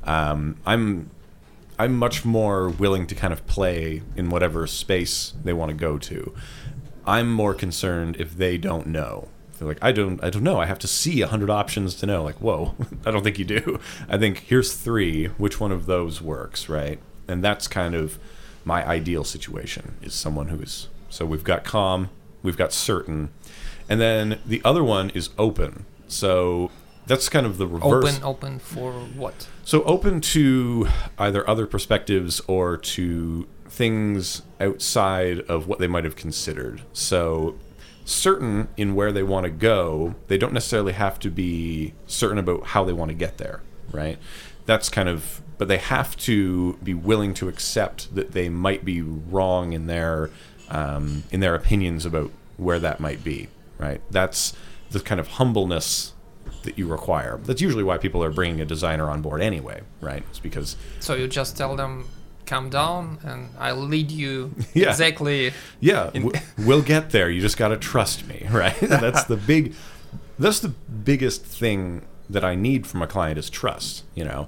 Um, 0.03 0.57
i'm 0.65 1.09
I'm 1.79 1.95
much 1.95 2.25
more 2.25 2.69
willing 2.69 3.05
to 3.07 3.15
kind 3.15 3.31
of 3.31 3.45
play 3.45 4.01
in 4.15 4.29
whatever 4.29 4.65
space 4.67 5.33
they 5.43 5.53
want 5.53 5.69
to 5.69 5.75
go 5.75 5.97
to. 5.99 6.33
I'm 7.05 7.31
more 7.31 7.53
concerned 7.53 8.17
if 8.17 8.35
they 8.35 8.57
don't 8.57 8.87
know. 8.87 9.29
They're 9.57 9.67
like, 9.67 9.79
I 9.81 9.91
don't, 9.91 10.23
I 10.23 10.29
don't 10.29 10.43
know. 10.43 10.59
I 10.59 10.65
have 10.65 10.79
to 10.79 10.87
see 10.87 11.21
a 11.21 11.27
hundred 11.27 11.49
options 11.49 11.95
to 11.95 12.05
know. 12.05 12.23
Like, 12.23 12.35
whoa, 12.35 12.75
I 13.05 13.11
don't 13.11 13.23
think 13.23 13.39
you 13.39 13.45
do. 13.45 13.79
I 14.09 14.17
think 14.17 14.39
here's 14.39 14.73
three. 14.73 15.27
Which 15.37 15.59
one 15.59 15.71
of 15.71 15.85
those 15.85 16.21
works, 16.21 16.69
right? 16.69 16.99
And 17.27 17.43
that's 17.43 17.67
kind 17.67 17.95
of 17.95 18.19
my 18.65 18.85
ideal 18.85 19.23
situation 19.23 19.97
is 20.01 20.13
someone 20.13 20.49
who 20.49 20.59
is. 20.61 20.89
So 21.09 21.25
we've 21.25 21.43
got 21.43 21.63
calm, 21.63 22.09
we've 22.43 22.57
got 22.57 22.73
certain, 22.73 23.31
and 23.89 24.01
then 24.01 24.39
the 24.45 24.61
other 24.65 24.83
one 24.83 25.09
is 25.11 25.29
open. 25.37 25.85
So 26.07 26.69
that's 27.07 27.29
kind 27.29 27.45
of 27.45 27.57
the 27.57 27.65
reverse. 27.65 28.15
Open, 28.15 28.23
open 28.23 28.59
for 28.59 28.91
what? 28.91 29.47
So 29.63 29.83
open 29.83 30.21
to 30.21 30.87
either 31.17 31.49
other 31.49 31.65
perspectives 31.65 32.41
or 32.47 32.77
to 32.77 33.47
things 33.69 34.43
outside 34.59 35.39
of 35.41 35.67
what 35.67 35.79
they 35.79 35.87
might 35.87 36.03
have 36.03 36.15
considered. 36.15 36.81
So 36.93 37.55
certain 38.05 38.67
in 38.77 38.93
where 38.95 39.11
they 39.11 39.23
want 39.23 39.45
to 39.45 39.49
go, 39.49 40.15
they 40.27 40.37
don't 40.37 40.53
necessarily 40.53 40.93
have 40.93 41.19
to 41.19 41.29
be 41.29 41.93
certain 42.05 42.37
about 42.37 42.67
how 42.67 42.83
they 42.83 42.93
want 42.93 43.09
to 43.09 43.15
get 43.15 43.37
there, 43.37 43.61
right? 43.91 44.17
That's 44.65 44.89
kind 44.89 45.09
of 45.09 45.41
but 45.57 45.67
they 45.67 45.77
have 45.77 46.15
to 46.17 46.73
be 46.83 46.93
willing 46.93 47.33
to 47.33 47.47
accept 47.47 48.13
that 48.13 48.33
they 48.33 48.47
might 48.47 48.85
be 48.85 49.01
wrong 49.01 49.73
in 49.73 49.87
their 49.87 50.29
um, 50.69 51.23
in 51.31 51.39
their 51.39 51.55
opinions 51.55 52.05
about 52.05 52.31
where 52.57 52.79
that 52.79 52.99
might 52.99 53.23
be, 53.23 53.47
right? 53.77 54.01
That's 54.11 54.53
the 54.91 54.99
kind 54.99 55.19
of 55.19 55.27
humbleness 55.27 56.13
that 56.63 56.77
you 56.77 56.87
require. 56.87 57.39
That's 57.43 57.61
usually 57.61 57.83
why 57.83 57.97
people 57.97 58.23
are 58.23 58.31
bringing 58.31 58.61
a 58.61 58.65
designer 58.65 59.09
on 59.09 59.21
board 59.21 59.41
anyway, 59.41 59.81
right? 60.01 60.23
It's 60.29 60.39
because 60.39 60.75
So 60.99 61.15
you 61.15 61.27
just 61.27 61.55
tell 61.57 61.75
them, 61.75 62.07
calm 62.45 62.69
down, 62.69 63.19
and 63.23 63.49
I'll 63.59 63.75
lead 63.77 64.11
you 64.11 64.53
Yeah. 64.73 64.89
exactly. 64.89 65.51
yeah, 65.79 66.11
In- 66.13 66.31
we'll 66.57 66.81
get 66.81 67.09
there. 67.11 67.29
You 67.29 67.41
just 67.41 67.57
got 67.57 67.69
to 67.69 67.77
trust 67.77 68.27
me, 68.27 68.45
right? 68.51 68.75
that's 68.81 69.23
the 69.25 69.37
big 69.37 69.73
that's 70.39 70.59
the 70.59 70.69
biggest 70.69 71.43
thing 71.45 72.05
that 72.29 72.43
I 72.45 72.53
need 72.55 72.85
from 72.85 73.01
a 73.01 73.07
client 73.07 73.39
is 73.39 73.49
trust, 73.49 74.03
you 74.13 74.23
know. 74.23 74.47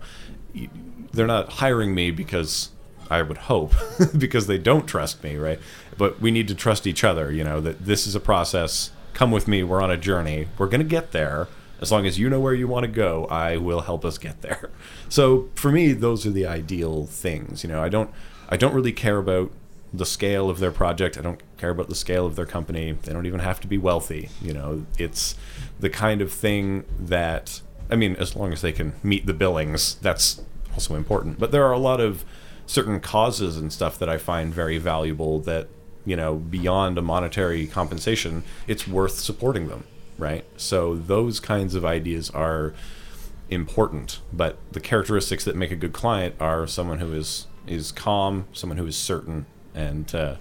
They're 1.14 1.26
not 1.28 1.54
hiring 1.54 1.96
me 1.96 2.12
because 2.12 2.70
I 3.10 3.22
would 3.24 3.38
hope 3.38 3.74
because 4.18 4.46
they 4.48 4.58
don't 4.60 4.86
trust 4.88 5.24
me, 5.24 5.36
right? 5.38 5.60
But 5.98 6.22
we 6.22 6.30
need 6.32 6.48
to 6.50 6.56
trust 6.56 6.86
each 6.86 7.04
other, 7.04 7.32
you 7.32 7.44
know, 7.44 7.60
that 7.62 7.86
this 7.86 8.06
is 8.06 8.14
a 8.16 8.20
process. 8.20 8.92
Come 9.14 9.32
with 9.32 9.48
me, 9.48 9.64
we're 9.64 9.82
on 9.82 9.90
a 9.92 9.98
journey. 9.98 10.48
We're 10.58 10.68
going 10.68 10.82
to 10.82 10.88
get 10.88 11.12
there. 11.12 11.48
As 11.82 11.92
long 11.92 12.06
as 12.06 12.20
you 12.20 12.30
know 12.30 12.40
where 12.40 12.54
you 12.54 12.68
want 12.68 12.84
to 12.86 12.92
go, 12.92 13.26
I 13.26 13.58
will 13.58 13.82
help 13.82 14.04
us 14.06 14.18
get 14.18 14.42
there. 14.42 14.72
So 15.12 15.50
for 15.56 15.72
me, 15.72 15.94
those 15.94 16.28
are 16.28 16.30
the 16.30 16.46
ideal 16.46 17.08
things. 17.08 17.64
You 17.64 17.70
know, 17.70 17.82
I 17.82 17.90
don't 17.90 18.12
I 18.48 18.58
don't 18.58 18.76
really 18.76 18.92
care 18.92 19.18
about 19.18 19.52
the 19.92 20.06
scale 20.06 20.52
of 20.52 20.60
their 20.60 20.72
project. 20.72 21.18
I 21.18 21.22
don't 21.22 21.42
care 21.58 21.72
about 21.72 21.90
the 21.90 21.96
scale 21.96 22.28
of 22.28 22.36
their 22.36 22.46
company. 22.46 22.92
They 22.92 23.12
don't 23.12 23.26
even 23.26 23.40
have 23.40 23.60
to 23.62 23.68
be 23.68 23.80
wealthy. 23.80 24.30
You 24.40 24.54
know, 24.54 24.86
it's 25.00 25.34
the 25.80 25.90
kind 25.90 26.22
of 26.22 26.32
thing 26.32 26.86
that 27.00 27.62
I 27.90 27.96
mean, 27.96 28.16
as 28.18 28.36
long 28.36 28.54
as 28.54 28.62
they 28.62 28.72
can 28.72 28.94
meet 29.02 29.26
the 29.26 29.34
billings, 29.34 29.96
that's 29.96 30.42
also 30.74 30.96
important. 30.96 31.40
But 31.40 31.52
there 31.52 31.66
are 31.66 31.72
a 31.72 31.80
lot 31.80 32.00
of 32.00 32.24
certain 32.66 33.00
causes 33.00 33.58
and 33.58 33.74
stuff 33.74 33.98
that 33.98 34.10
I 34.10 34.18
find 34.18 34.54
very 34.54 34.78
valuable 34.78 35.40
that, 35.40 35.68
you 36.06 36.16
know, 36.16 36.36
beyond 36.36 37.00
a 37.00 37.02
monetary 37.02 37.66
compensation, 37.66 38.44
it's 38.68 38.88
worth 38.88 39.18
supporting 39.18 39.68
them, 39.68 39.86
right? 40.20 40.46
So 40.58 40.96
those 40.96 41.40
kinds 41.40 41.76
of 41.76 41.86
ideas 41.86 42.30
are 42.32 42.74
important, 43.50 44.20
but 44.32 44.58
the 44.72 44.80
characteristics 44.80 45.44
that 45.46 45.56
make 45.56 45.72
a 45.72 45.76
good 45.76 45.94
client 45.94 46.36
are 46.40 46.68
someone 46.68 47.00
who 47.00 47.14
is 47.14 47.48
is 47.68 47.92
calm, 47.92 48.48
someone 48.52 48.78
who 48.78 48.88
is 48.88 48.96
certain, 48.96 49.46
and 49.76 50.14
uh, 50.16 50.36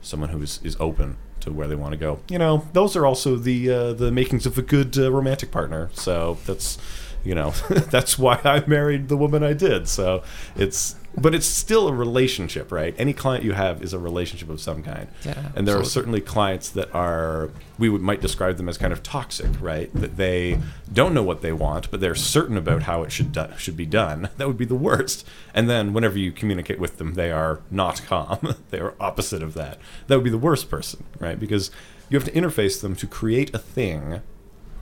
someone 0.00 0.30
who 0.30 0.42
is, 0.42 0.60
is 0.62 0.76
open 0.80 1.16
to 1.40 1.52
where 1.52 1.66
they 1.66 1.74
want 1.74 1.92
to 1.92 1.98
go. 1.98 2.20
You 2.28 2.38
know, 2.38 2.66
those 2.72 2.96
are 2.96 3.06
also 3.06 3.36
the 3.36 3.70
uh, 3.70 3.92
the 3.92 4.10
makings 4.10 4.46
of 4.46 4.58
a 4.58 4.62
good 4.62 4.98
uh, 4.98 5.10
romantic 5.10 5.50
partner. 5.50 5.90
So 5.92 6.38
that's 6.46 6.78
you 7.24 7.34
know 7.34 7.50
that's 7.68 8.18
why 8.18 8.40
I 8.44 8.64
married 8.66 9.08
the 9.08 9.16
woman 9.16 9.42
I 9.42 9.52
did. 9.52 9.88
So 9.88 10.22
it's 10.56 10.96
but 11.16 11.34
it's 11.34 11.46
still 11.46 11.88
a 11.88 11.92
relationship, 11.92 12.72
right? 12.72 12.94
Any 12.96 13.12
client 13.12 13.44
you 13.44 13.52
have 13.52 13.82
is 13.82 13.92
a 13.92 13.98
relationship 13.98 14.48
of 14.48 14.60
some 14.60 14.82
kind. 14.82 15.08
Yeah, 15.24 15.50
and 15.54 15.68
there 15.68 15.78
are 15.78 15.84
certainly 15.84 16.20
clients 16.20 16.70
that 16.70 16.94
are 16.94 17.50
we 17.78 17.88
would 17.88 18.00
might 18.00 18.20
describe 18.20 18.56
them 18.56 18.68
as 18.68 18.78
kind 18.78 18.92
of 18.92 19.02
toxic, 19.02 19.50
right? 19.60 19.92
That 19.92 20.16
they 20.16 20.58
don't 20.92 21.12
know 21.12 21.22
what 21.22 21.42
they 21.42 21.52
want, 21.52 21.90
but 21.90 22.00
they're 22.00 22.14
certain 22.14 22.56
about 22.56 22.84
how 22.84 23.02
it 23.02 23.12
should 23.12 23.32
do, 23.32 23.46
should 23.58 23.76
be 23.76 23.86
done. 23.86 24.28
That 24.42 24.48
would 24.48 24.58
be 24.58 24.64
the 24.64 24.74
worst. 24.74 25.24
And 25.54 25.70
then 25.70 25.92
whenever 25.92 26.18
you 26.18 26.32
communicate 26.32 26.80
with 26.80 26.98
them, 26.98 27.14
they 27.14 27.30
are 27.30 27.60
not 27.70 28.02
calm. 28.06 28.56
they 28.70 28.80
are 28.80 28.94
opposite 28.98 29.42
of 29.42 29.54
that. 29.54 29.78
That 30.08 30.16
would 30.16 30.24
be 30.24 30.30
the 30.30 30.38
worst 30.38 30.68
person, 30.68 31.04
right? 31.20 31.38
Because 31.38 31.70
you 32.08 32.18
have 32.18 32.26
to 32.26 32.32
interface 32.32 32.80
them 32.80 32.96
to 32.96 33.06
create 33.06 33.54
a 33.54 33.58
thing, 33.58 34.20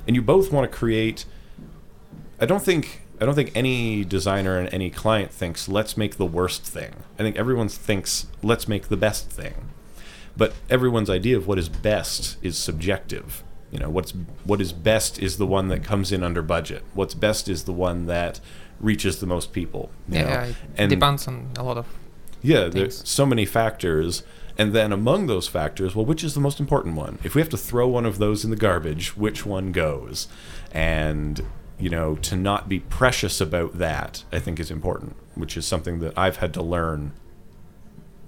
and 0.07 0.17
you 0.17 0.23
both 0.23 0.53
want 0.53 0.71
to 0.71 0.77
create. 0.77 1.27
I 2.41 2.47
don't 2.47 2.63
think 2.63 3.03
I 3.21 3.27
don't 3.27 3.35
think 3.35 3.53
any 3.55 4.05
designer 4.05 4.59
and 4.59 4.73
any 4.73 4.91
client 4.91 5.31
thinks 5.31 5.69
let's 5.69 5.97
make 5.97 6.17
the 6.17 6.27
worst 6.27 6.65
thing. 6.65 6.95
I 7.19 7.23
think 7.23 7.37
everyone 7.37 7.69
thinks 7.69 8.27
let's 8.43 8.67
make 8.67 8.89
the 8.89 8.97
best 8.97 9.29
thing. 9.31 9.71
But 10.37 10.55
everyone's 10.71 11.11
idea 11.11 11.37
of 11.37 11.47
what 11.47 11.59
is 11.59 11.69
best 11.69 12.39
is 12.41 12.57
subjective. 12.57 13.43
You 13.71 13.79
know, 13.79 13.91
what's 13.91 14.13
what 14.45 14.61
is 14.61 14.73
best 14.73 15.19
is 15.19 15.37
the 15.37 15.47
one 15.47 15.69
that 15.69 15.85
comes 15.85 16.13
in 16.13 16.23
under 16.23 16.41
budget. 16.41 16.83
What's 16.95 17.15
best 17.15 17.49
is 17.49 17.65
the 17.65 17.73
one 17.73 18.07
that 18.07 18.41
reaches 18.81 19.21
the 19.21 19.27
most 19.27 19.53
people. 19.53 19.91
Yeah, 20.09 20.23
know? 20.23 20.43
it 20.43 20.57
and 20.77 20.91
depends 20.91 21.29
on 21.29 21.51
a 21.57 21.63
lot 21.63 21.77
of. 21.77 21.87
yeah, 22.41 22.63
things. 22.63 22.75
there's 22.75 23.09
so 23.09 23.27
many 23.27 23.45
factors. 23.45 24.23
And 24.59 24.75
then 24.75 24.93
among 24.93 25.27
those 25.27 25.49
factors, 25.49 25.95
well, 25.95 26.05
which 26.05 26.23
is 26.23 26.35
the 26.35 26.41
most 26.41 26.61
important 26.61 26.95
one? 26.95 27.19
If 27.25 27.35
we 27.35 27.41
have 27.41 27.49
to 27.51 27.57
throw 27.57 27.89
one 27.89 28.05
of 28.05 28.19
those 28.19 28.45
in 28.45 28.51
the 28.51 28.57
garbage, 28.57 29.17
which 29.17 29.47
one 29.47 29.73
goes? 29.73 30.29
And, 30.71 31.43
you 31.81 31.89
know, 31.89 32.17
to 32.17 32.37
not 32.37 32.69
be 32.69 32.81
precious 32.81 33.41
about 33.41 33.79
that, 33.79 34.25
I 34.31 34.39
think 34.39 34.61
is 34.61 34.71
important, 34.71 35.17
which 35.35 35.57
is 35.57 35.67
something 35.67 36.01
that 36.01 36.17
I've 36.17 36.37
had 36.37 36.53
to 36.55 36.63
learn 36.63 37.13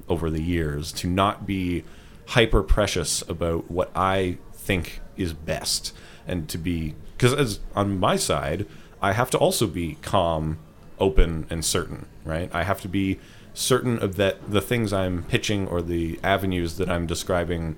over 0.08 0.30
the 0.30 0.42
years 0.42 0.92
to 0.92 1.06
not 1.06 1.46
be 1.46 1.84
hyper 2.28 2.62
precious 2.62 3.22
about 3.28 3.70
what 3.70 3.90
I 3.94 4.38
think 4.52 5.00
is 5.16 5.32
best 5.32 5.94
and 6.26 6.48
to 6.48 6.58
be 6.58 6.94
because 7.16 7.32
as 7.34 7.60
on 7.74 7.98
my 7.98 8.16
side 8.16 8.66
I 9.00 9.12
have 9.12 9.30
to 9.30 9.38
also 9.38 9.66
be 9.66 9.98
calm 10.02 10.58
open 10.98 11.46
and 11.50 11.64
certain 11.64 12.06
right? 12.24 12.50
I 12.54 12.62
have 12.62 12.80
to 12.82 12.88
be 12.88 13.18
certain 13.54 13.98
of 13.98 14.16
that 14.16 14.50
the 14.50 14.60
things 14.60 14.92
I'm 14.92 15.24
pitching 15.24 15.66
or 15.66 15.82
the 15.82 16.18
avenues 16.22 16.76
that 16.76 16.88
I'm 16.88 17.06
describing 17.06 17.76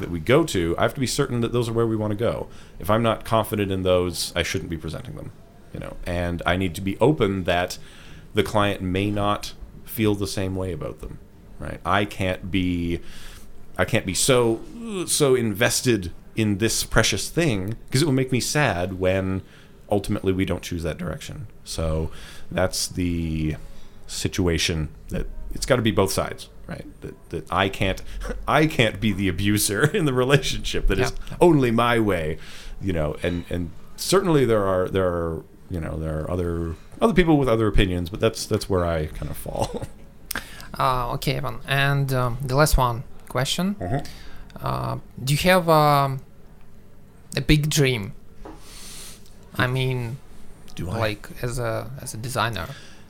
that 0.00 0.10
we 0.10 0.20
go 0.20 0.44
to 0.44 0.74
I 0.78 0.82
have 0.82 0.94
to 0.94 1.00
be 1.00 1.06
certain 1.06 1.40
that 1.40 1.52
those 1.52 1.68
are 1.68 1.72
where 1.72 1.86
we 1.86 1.96
want 1.96 2.10
to 2.10 2.16
go. 2.16 2.48
If 2.78 2.90
I'm 2.90 3.02
not 3.02 3.24
confident 3.24 3.70
in 3.70 3.82
those 3.82 4.32
I 4.34 4.42
shouldn't 4.42 4.70
be 4.70 4.76
presenting 4.76 5.16
them 5.16 5.32
you 5.72 5.80
know? 5.80 5.96
And 6.04 6.42
I 6.44 6.56
need 6.56 6.74
to 6.74 6.80
be 6.80 6.98
open 6.98 7.44
that 7.44 7.78
the 8.34 8.42
client 8.42 8.82
may 8.82 9.10
not 9.10 9.54
feel 9.84 10.14
the 10.14 10.26
same 10.26 10.56
way 10.56 10.72
about 10.72 11.00
them 11.00 11.18
right? 11.58 11.80
I 11.84 12.04
can't 12.04 12.50
be 12.50 13.00
i 13.78 13.84
can't 13.84 14.04
be 14.04 14.14
so 14.14 14.60
so 15.06 15.34
invested 15.34 16.12
in 16.36 16.58
this 16.58 16.84
precious 16.84 17.28
thing 17.28 17.76
because 17.86 18.02
it 18.02 18.04
will 18.04 18.12
make 18.12 18.32
me 18.32 18.40
sad 18.40 18.98
when 18.98 19.42
ultimately 19.90 20.32
we 20.32 20.44
don't 20.44 20.62
choose 20.62 20.82
that 20.82 20.98
direction. 20.98 21.46
So 21.64 22.10
that's 22.50 22.86
the 22.86 23.56
situation 24.06 24.88
that 25.08 25.26
it's 25.52 25.66
got 25.66 25.76
to 25.76 25.82
be 25.82 25.90
both 25.90 26.12
sides 26.12 26.48
right 26.70 26.86
that, 27.02 27.14
that 27.30 27.44
i 27.52 27.68
can't 27.68 28.00
i 28.48 28.66
can't 28.66 29.00
be 29.00 29.12
the 29.12 29.28
abuser 29.28 29.82
in 29.98 30.04
the 30.04 30.12
relationship 30.14 30.86
That 30.86 30.98
is 31.00 31.10
Yeah. 31.12 31.36
only 31.40 31.70
my 31.70 31.98
way 31.98 32.38
you 32.80 32.92
know 32.92 33.16
and 33.22 33.44
and 33.50 33.70
certainly 33.96 34.44
there 34.46 34.64
are 34.66 34.88
there 34.88 35.08
are 35.08 35.44
you 35.68 35.80
know 35.80 35.98
there 35.98 36.20
are 36.20 36.30
other 36.30 36.76
other 37.00 37.14
people 37.14 37.36
with 37.38 37.48
other 37.48 37.66
opinions 37.66 38.08
but 38.10 38.20
that's 38.20 38.46
that's 38.46 38.66
where 38.70 38.84
i 38.84 39.06
kind 39.18 39.30
of 39.30 39.36
fall 39.36 39.82
Uh, 40.78 41.12
okay, 41.16 41.34
Evan. 41.34 41.58
And 41.66 42.12
um, 42.12 42.38
the 42.50 42.54
last 42.54 42.76
one 42.78 43.02
question: 43.28 43.74
Mhm. 43.80 44.06
uh, 44.62 44.96
Do 45.24 45.30
you 45.34 45.42
have 45.50 45.68
um, 45.68 46.20
a 47.36 47.40
big 47.40 47.68
dream? 47.68 48.12
I 49.58 49.66
mean, 49.66 50.16
do 50.76 50.84
like 50.86 51.28
as 51.42 51.58
a 51.58 51.90
as 52.00 52.14
a 52.14 52.16
designer. 52.16 52.66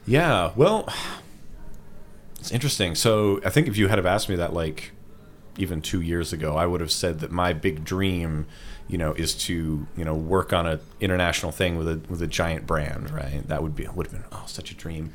Yeah, 0.06 0.52
well, 0.56 0.88
it's 2.40 2.50
interesting. 2.50 2.94
So 2.94 3.40
I 3.44 3.50
think 3.50 3.68
if 3.68 3.76
you 3.76 3.88
had 3.88 3.98
have 3.98 4.06
asked 4.06 4.28
me 4.28 4.36
that 4.36 4.52
like 4.52 4.92
even 5.58 5.82
two 5.82 6.00
years 6.00 6.32
ago, 6.32 6.56
I 6.56 6.66
would 6.66 6.80
have 6.80 6.90
said 6.90 7.20
that 7.20 7.30
my 7.30 7.52
big 7.52 7.84
dream, 7.84 8.46
you 8.88 8.96
know, 8.96 9.12
is 9.12 9.34
to 9.46 9.86
you 9.96 10.04
know 10.04 10.14
work 10.14 10.52
on 10.52 10.66
an 10.66 10.80
international 11.00 11.52
thing 11.52 11.76
with 11.76 11.88
a 11.88 12.00
with 12.08 12.22
a 12.22 12.26
giant 12.26 12.66
brand, 12.66 13.10
right? 13.10 13.46
That 13.46 13.62
would 13.62 13.76
be 13.76 13.86
would 13.86 14.06
have 14.06 14.12
been 14.12 14.24
oh 14.32 14.44
such 14.46 14.70
a 14.70 14.74
dream. 14.74 15.12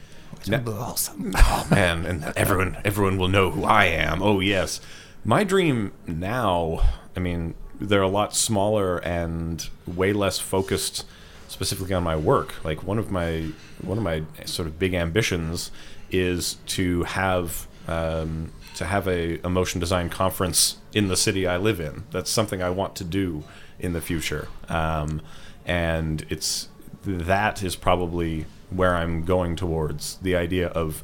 Be 0.48 0.54
awesome. 0.54 1.34
oh 1.38 1.68
man, 1.72 2.06
and 2.06 2.24
everyone 2.36 2.78
everyone 2.86 3.18
will 3.18 3.28
know 3.28 3.50
who 3.50 3.64
I 3.64 3.86
am. 3.86 4.22
Oh 4.22 4.40
yes, 4.40 4.80
my 5.24 5.44
dream 5.44 5.94
now. 6.06 6.82
I 7.16 7.20
mean, 7.20 7.56
they're 7.80 8.02
a 8.02 8.08
lot 8.08 8.36
smaller 8.36 8.98
and 8.98 9.68
way 9.88 10.14
less 10.14 10.38
focused 10.38 11.06
specifically 11.48 11.94
on 11.94 12.04
my 12.04 12.16
work. 12.16 12.64
Like 12.64 12.84
one 12.84 13.00
of 13.00 13.10
my 13.10 13.48
one 13.82 13.98
of 13.98 14.04
my 14.04 14.24
sort 14.46 14.68
of 14.68 14.78
big 14.78 14.94
ambitions 14.94 15.72
is 16.20 16.56
to 16.68 17.04
have 17.04 17.68
um, 17.88 18.52
to 18.76 18.86
have 18.86 19.08
a, 19.08 19.40
a 19.42 19.50
motion 19.50 19.80
design 19.80 20.10
conference 20.10 20.78
in 20.94 21.08
the 21.08 21.16
city 21.16 21.48
I 21.48 21.58
live 21.58 21.80
in. 21.80 22.04
That's 22.12 22.30
something 22.30 22.62
I 22.62 22.70
want 22.70 22.96
to 22.98 23.04
do 23.04 23.44
in 23.80 23.94
the 23.94 24.02
future, 24.02 24.48
um, 24.70 25.22
and 25.66 26.26
it's 26.30 26.70
that 27.04 27.64
is 27.64 27.76
probably 27.76 28.46
where 28.70 28.96
I'm 28.96 29.24
going 29.24 29.56
towards 29.56 30.18
the 30.18 30.36
idea 30.36 30.68
of 30.68 31.04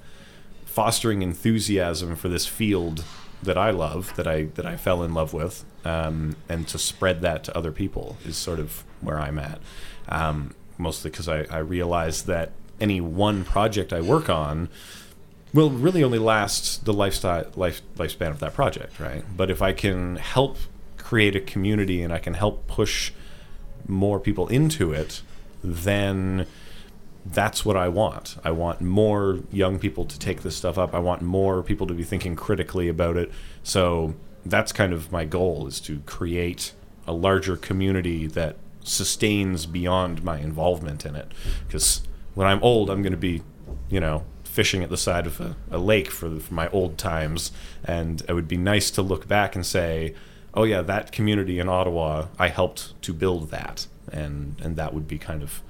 fostering 0.66 1.22
enthusiasm 1.22 2.16
for 2.16 2.30
this 2.30 2.48
field 2.48 3.04
that 3.44 3.58
I 3.58 3.72
love, 3.72 4.16
that 4.16 4.28
I 4.28 4.46
that 4.56 4.66
I 4.66 4.78
fell 4.78 5.04
in 5.04 5.14
love 5.14 5.34
with, 5.34 5.66
um, 5.86 6.36
and 6.50 6.68
to 6.70 6.78
spread 6.78 7.22
that 7.22 7.44
to 7.46 7.58
other 7.58 7.72
people 7.72 8.18
is 8.26 8.38
sort 8.38 8.60
of 8.60 8.84
where 9.02 9.20
I'm 9.20 9.40
at. 9.40 9.60
Um, 10.10 10.54
mostly 10.78 11.12
because 11.12 11.28
I, 11.28 11.46
I 11.50 11.60
realize 11.60 12.24
that 12.24 12.52
any 12.80 13.00
one 13.00 13.44
project 13.44 13.94
I 13.94 14.02
work 14.02 14.30
on 14.30 14.70
will 15.54 15.70
really 15.70 16.04
only 16.04 16.20
last 16.20 16.86
the 16.86 16.94
lifestyle 16.94 17.46
life 17.56 17.82
lifespan 17.96 18.30
of 18.30 18.40
that 18.40 18.54
project, 18.54 19.00
right? 19.00 19.24
But 19.36 19.52
if 19.52 19.62
I 19.62 19.74
can 19.74 20.16
help 20.18 20.58
create 20.98 21.36
a 21.36 21.42
community 21.42 22.02
and 22.02 22.14
I 22.14 22.20
can 22.20 22.34
help 22.34 22.68
push 22.68 23.12
more 23.88 24.20
people 24.20 24.48
into 24.48 24.94
it, 24.94 25.22
then 25.64 26.48
that's 27.26 27.66
what 27.66 27.78
I 27.78 27.88
want. 27.88 28.38
I 28.44 28.52
want 28.52 28.82
more 28.82 29.40
young 29.52 29.78
people 29.78 30.06
to 30.06 30.18
take 30.18 30.42
this 30.42 30.56
stuff 30.56 30.78
up. 30.78 30.94
I 30.94 31.00
want 31.00 31.22
more 31.22 31.62
people 31.62 31.86
to 31.88 31.94
be 31.94 32.04
thinking 32.04 32.36
critically 32.36 32.88
about 32.88 33.18
it. 33.18 33.32
So 33.64 34.16
that's 34.46 34.72
kind 34.72 34.94
of 34.94 35.12
my 35.12 35.26
goal 35.26 35.68
is 35.68 35.80
to 35.82 36.00
create 36.02 36.74
a 37.06 37.14
larger 37.14 37.58
community 37.58 38.26
that 38.28 38.56
sustains 38.84 39.66
beyond 39.66 40.24
my 40.24 40.40
involvement 40.40 41.06
in 41.06 41.16
it. 41.16 41.32
Because 41.68 42.02
when 42.34 42.48
I'm 42.48 42.62
old, 42.64 42.90
I'm 42.90 43.02
going 43.02 43.12
to 43.12 43.18
be, 43.18 43.44
you 43.90 44.00
know, 44.00 44.24
fishing 44.52 44.84
at 44.84 44.90
the 44.90 44.98
side 44.98 45.26
of 45.26 45.40
a, 45.40 45.56
a 45.72 45.78
lake 45.78 46.12
for, 46.12 46.40
for 46.40 46.54
my 46.54 46.68
old 46.70 46.98
times. 46.98 47.52
And 47.84 48.22
it 48.28 48.34
would 48.34 48.48
be 48.48 48.58
nice 48.58 48.92
to 48.92 49.02
look 49.02 49.28
back 49.28 49.56
and 49.56 49.66
say, 49.66 50.14
oh, 50.54 50.64
yeah, 50.64 50.82
that 50.82 51.12
community 51.12 51.58
in 51.58 51.70
Ottawa, 51.70 52.28
I 52.38 52.50
helped 52.50 53.02
to 53.04 53.14
build 53.14 53.50
that. 53.52 53.88
And, 54.12 54.56
and 54.62 54.76
that 54.76 54.94
would 54.94 55.08
be 55.08 55.18
kind 55.18 55.42
of 55.42 55.62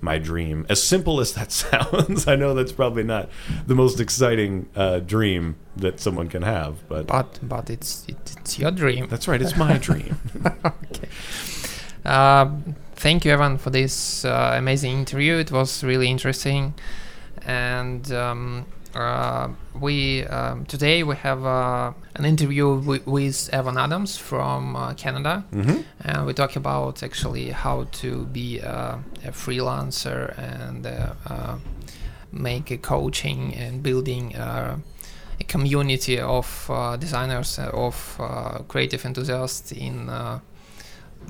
my 0.00 0.18
dream. 0.18 0.66
As 0.68 0.82
simple 0.82 1.20
as 1.20 1.34
that 1.34 1.52
sounds, 1.62 2.26
I 2.26 2.36
know 2.36 2.54
that's 2.54 2.72
probably 2.72 3.04
not 3.04 3.28
the 3.66 3.74
most 3.74 4.00
exciting 4.00 4.68
uh, 4.74 4.98
dream 4.98 5.56
that 5.76 6.00
someone 6.00 6.28
can 6.28 6.42
have, 6.42 6.86
but 6.88 7.06
but 7.06 7.38
but 7.42 7.70
it's 7.70 8.04
it, 8.08 8.34
it's 8.38 8.58
your 8.58 8.70
dream. 8.70 9.06
That's 9.08 9.28
right. 9.28 9.40
It's 9.40 9.56
my 9.56 9.78
dream. 9.78 10.16
okay. 10.64 11.08
Uh, 12.04 12.50
thank 12.96 13.24
you, 13.24 13.30
Evan, 13.30 13.58
for 13.58 13.70
this 13.70 14.24
uh, 14.24 14.54
amazing 14.56 14.98
interview. 14.98 15.36
It 15.36 15.52
was 15.52 15.84
really 15.84 16.08
interesting, 16.08 16.74
and. 17.46 18.10
Um, 18.12 18.66
uh, 18.94 19.48
we 19.80 20.24
um, 20.26 20.66
today 20.66 21.02
we 21.02 21.16
have 21.16 21.46
uh, 21.46 21.92
an 22.14 22.24
interview 22.24 22.78
w- 22.80 23.02
with 23.06 23.48
Evan 23.52 23.78
Abrams 23.78 24.18
from 24.18 24.76
uh, 24.76 24.92
Canada, 24.94 25.44
mm-hmm. 25.50 25.80
and 26.02 26.26
we 26.26 26.34
talk 26.34 26.56
about 26.56 27.02
actually 27.02 27.50
how 27.50 27.84
to 27.92 28.26
be 28.26 28.58
a 28.58 29.02
freelancer 29.28 30.36
and 30.38 30.86
uh, 30.86 31.14
uh, 31.26 31.56
make 32.32 32.70
a 32.70 32.76
coaching 32.76 33.54
and 33.54 33.82
building 33.82 34.34
a 34.34 34.78
community 35.48 36.20
of 36.20 36.66
uh, 36.70 36.96
designers 36.96 37.58
of 37.58 38.20
creative 38.68 39.04
enthusiasts 39.06 39.72
in 39.72 40.10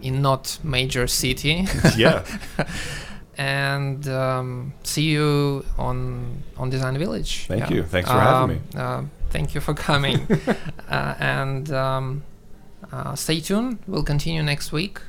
in 0.00 0.20
not 0.20 0.58
major 0.64 1.06
city. 1.06 1.66
yeah. 1.96 2.24
and 3.38 4.06
um, 4.08 4.74
see 4.82 5.10
you 5.10 5.64
on 5.78 6.42
on 6.56 6.70
Design 6.70 6.98
Village. 6.98 7.46
Thank 7.46 7.70
yeah. 7.70 7.76
you. 7.76 7.82
Thanks 7.84 8.10
for 8.10 8.18
having 8.18 8.56
me. 8.56 8.62
Um, 8.74 8.80
uh, 8.80 9.30
thank 9.30 9.54
you 9.54 9.60
for 9.60 9.74
coming. 9.74 10.26
uh, 10.88 11.14
and 11.18 11.72
um, 11.72 12.22
uh, 12.92 13.14
stay 13.14 13.40
tuned. 13.40 13.78
We'll 13.86 14.02
continue 14.04 14.42
next 14.42 14.72
week. 14.72 15.00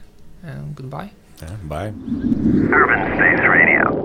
And 0.42 0.76
goodbye. 0.76 1.12
Yeah, 1.42 1.56
bye. 1.64 1.88
Urban 1.88 3.18
Space 3.18 3.48
Radio. 3.48 4.03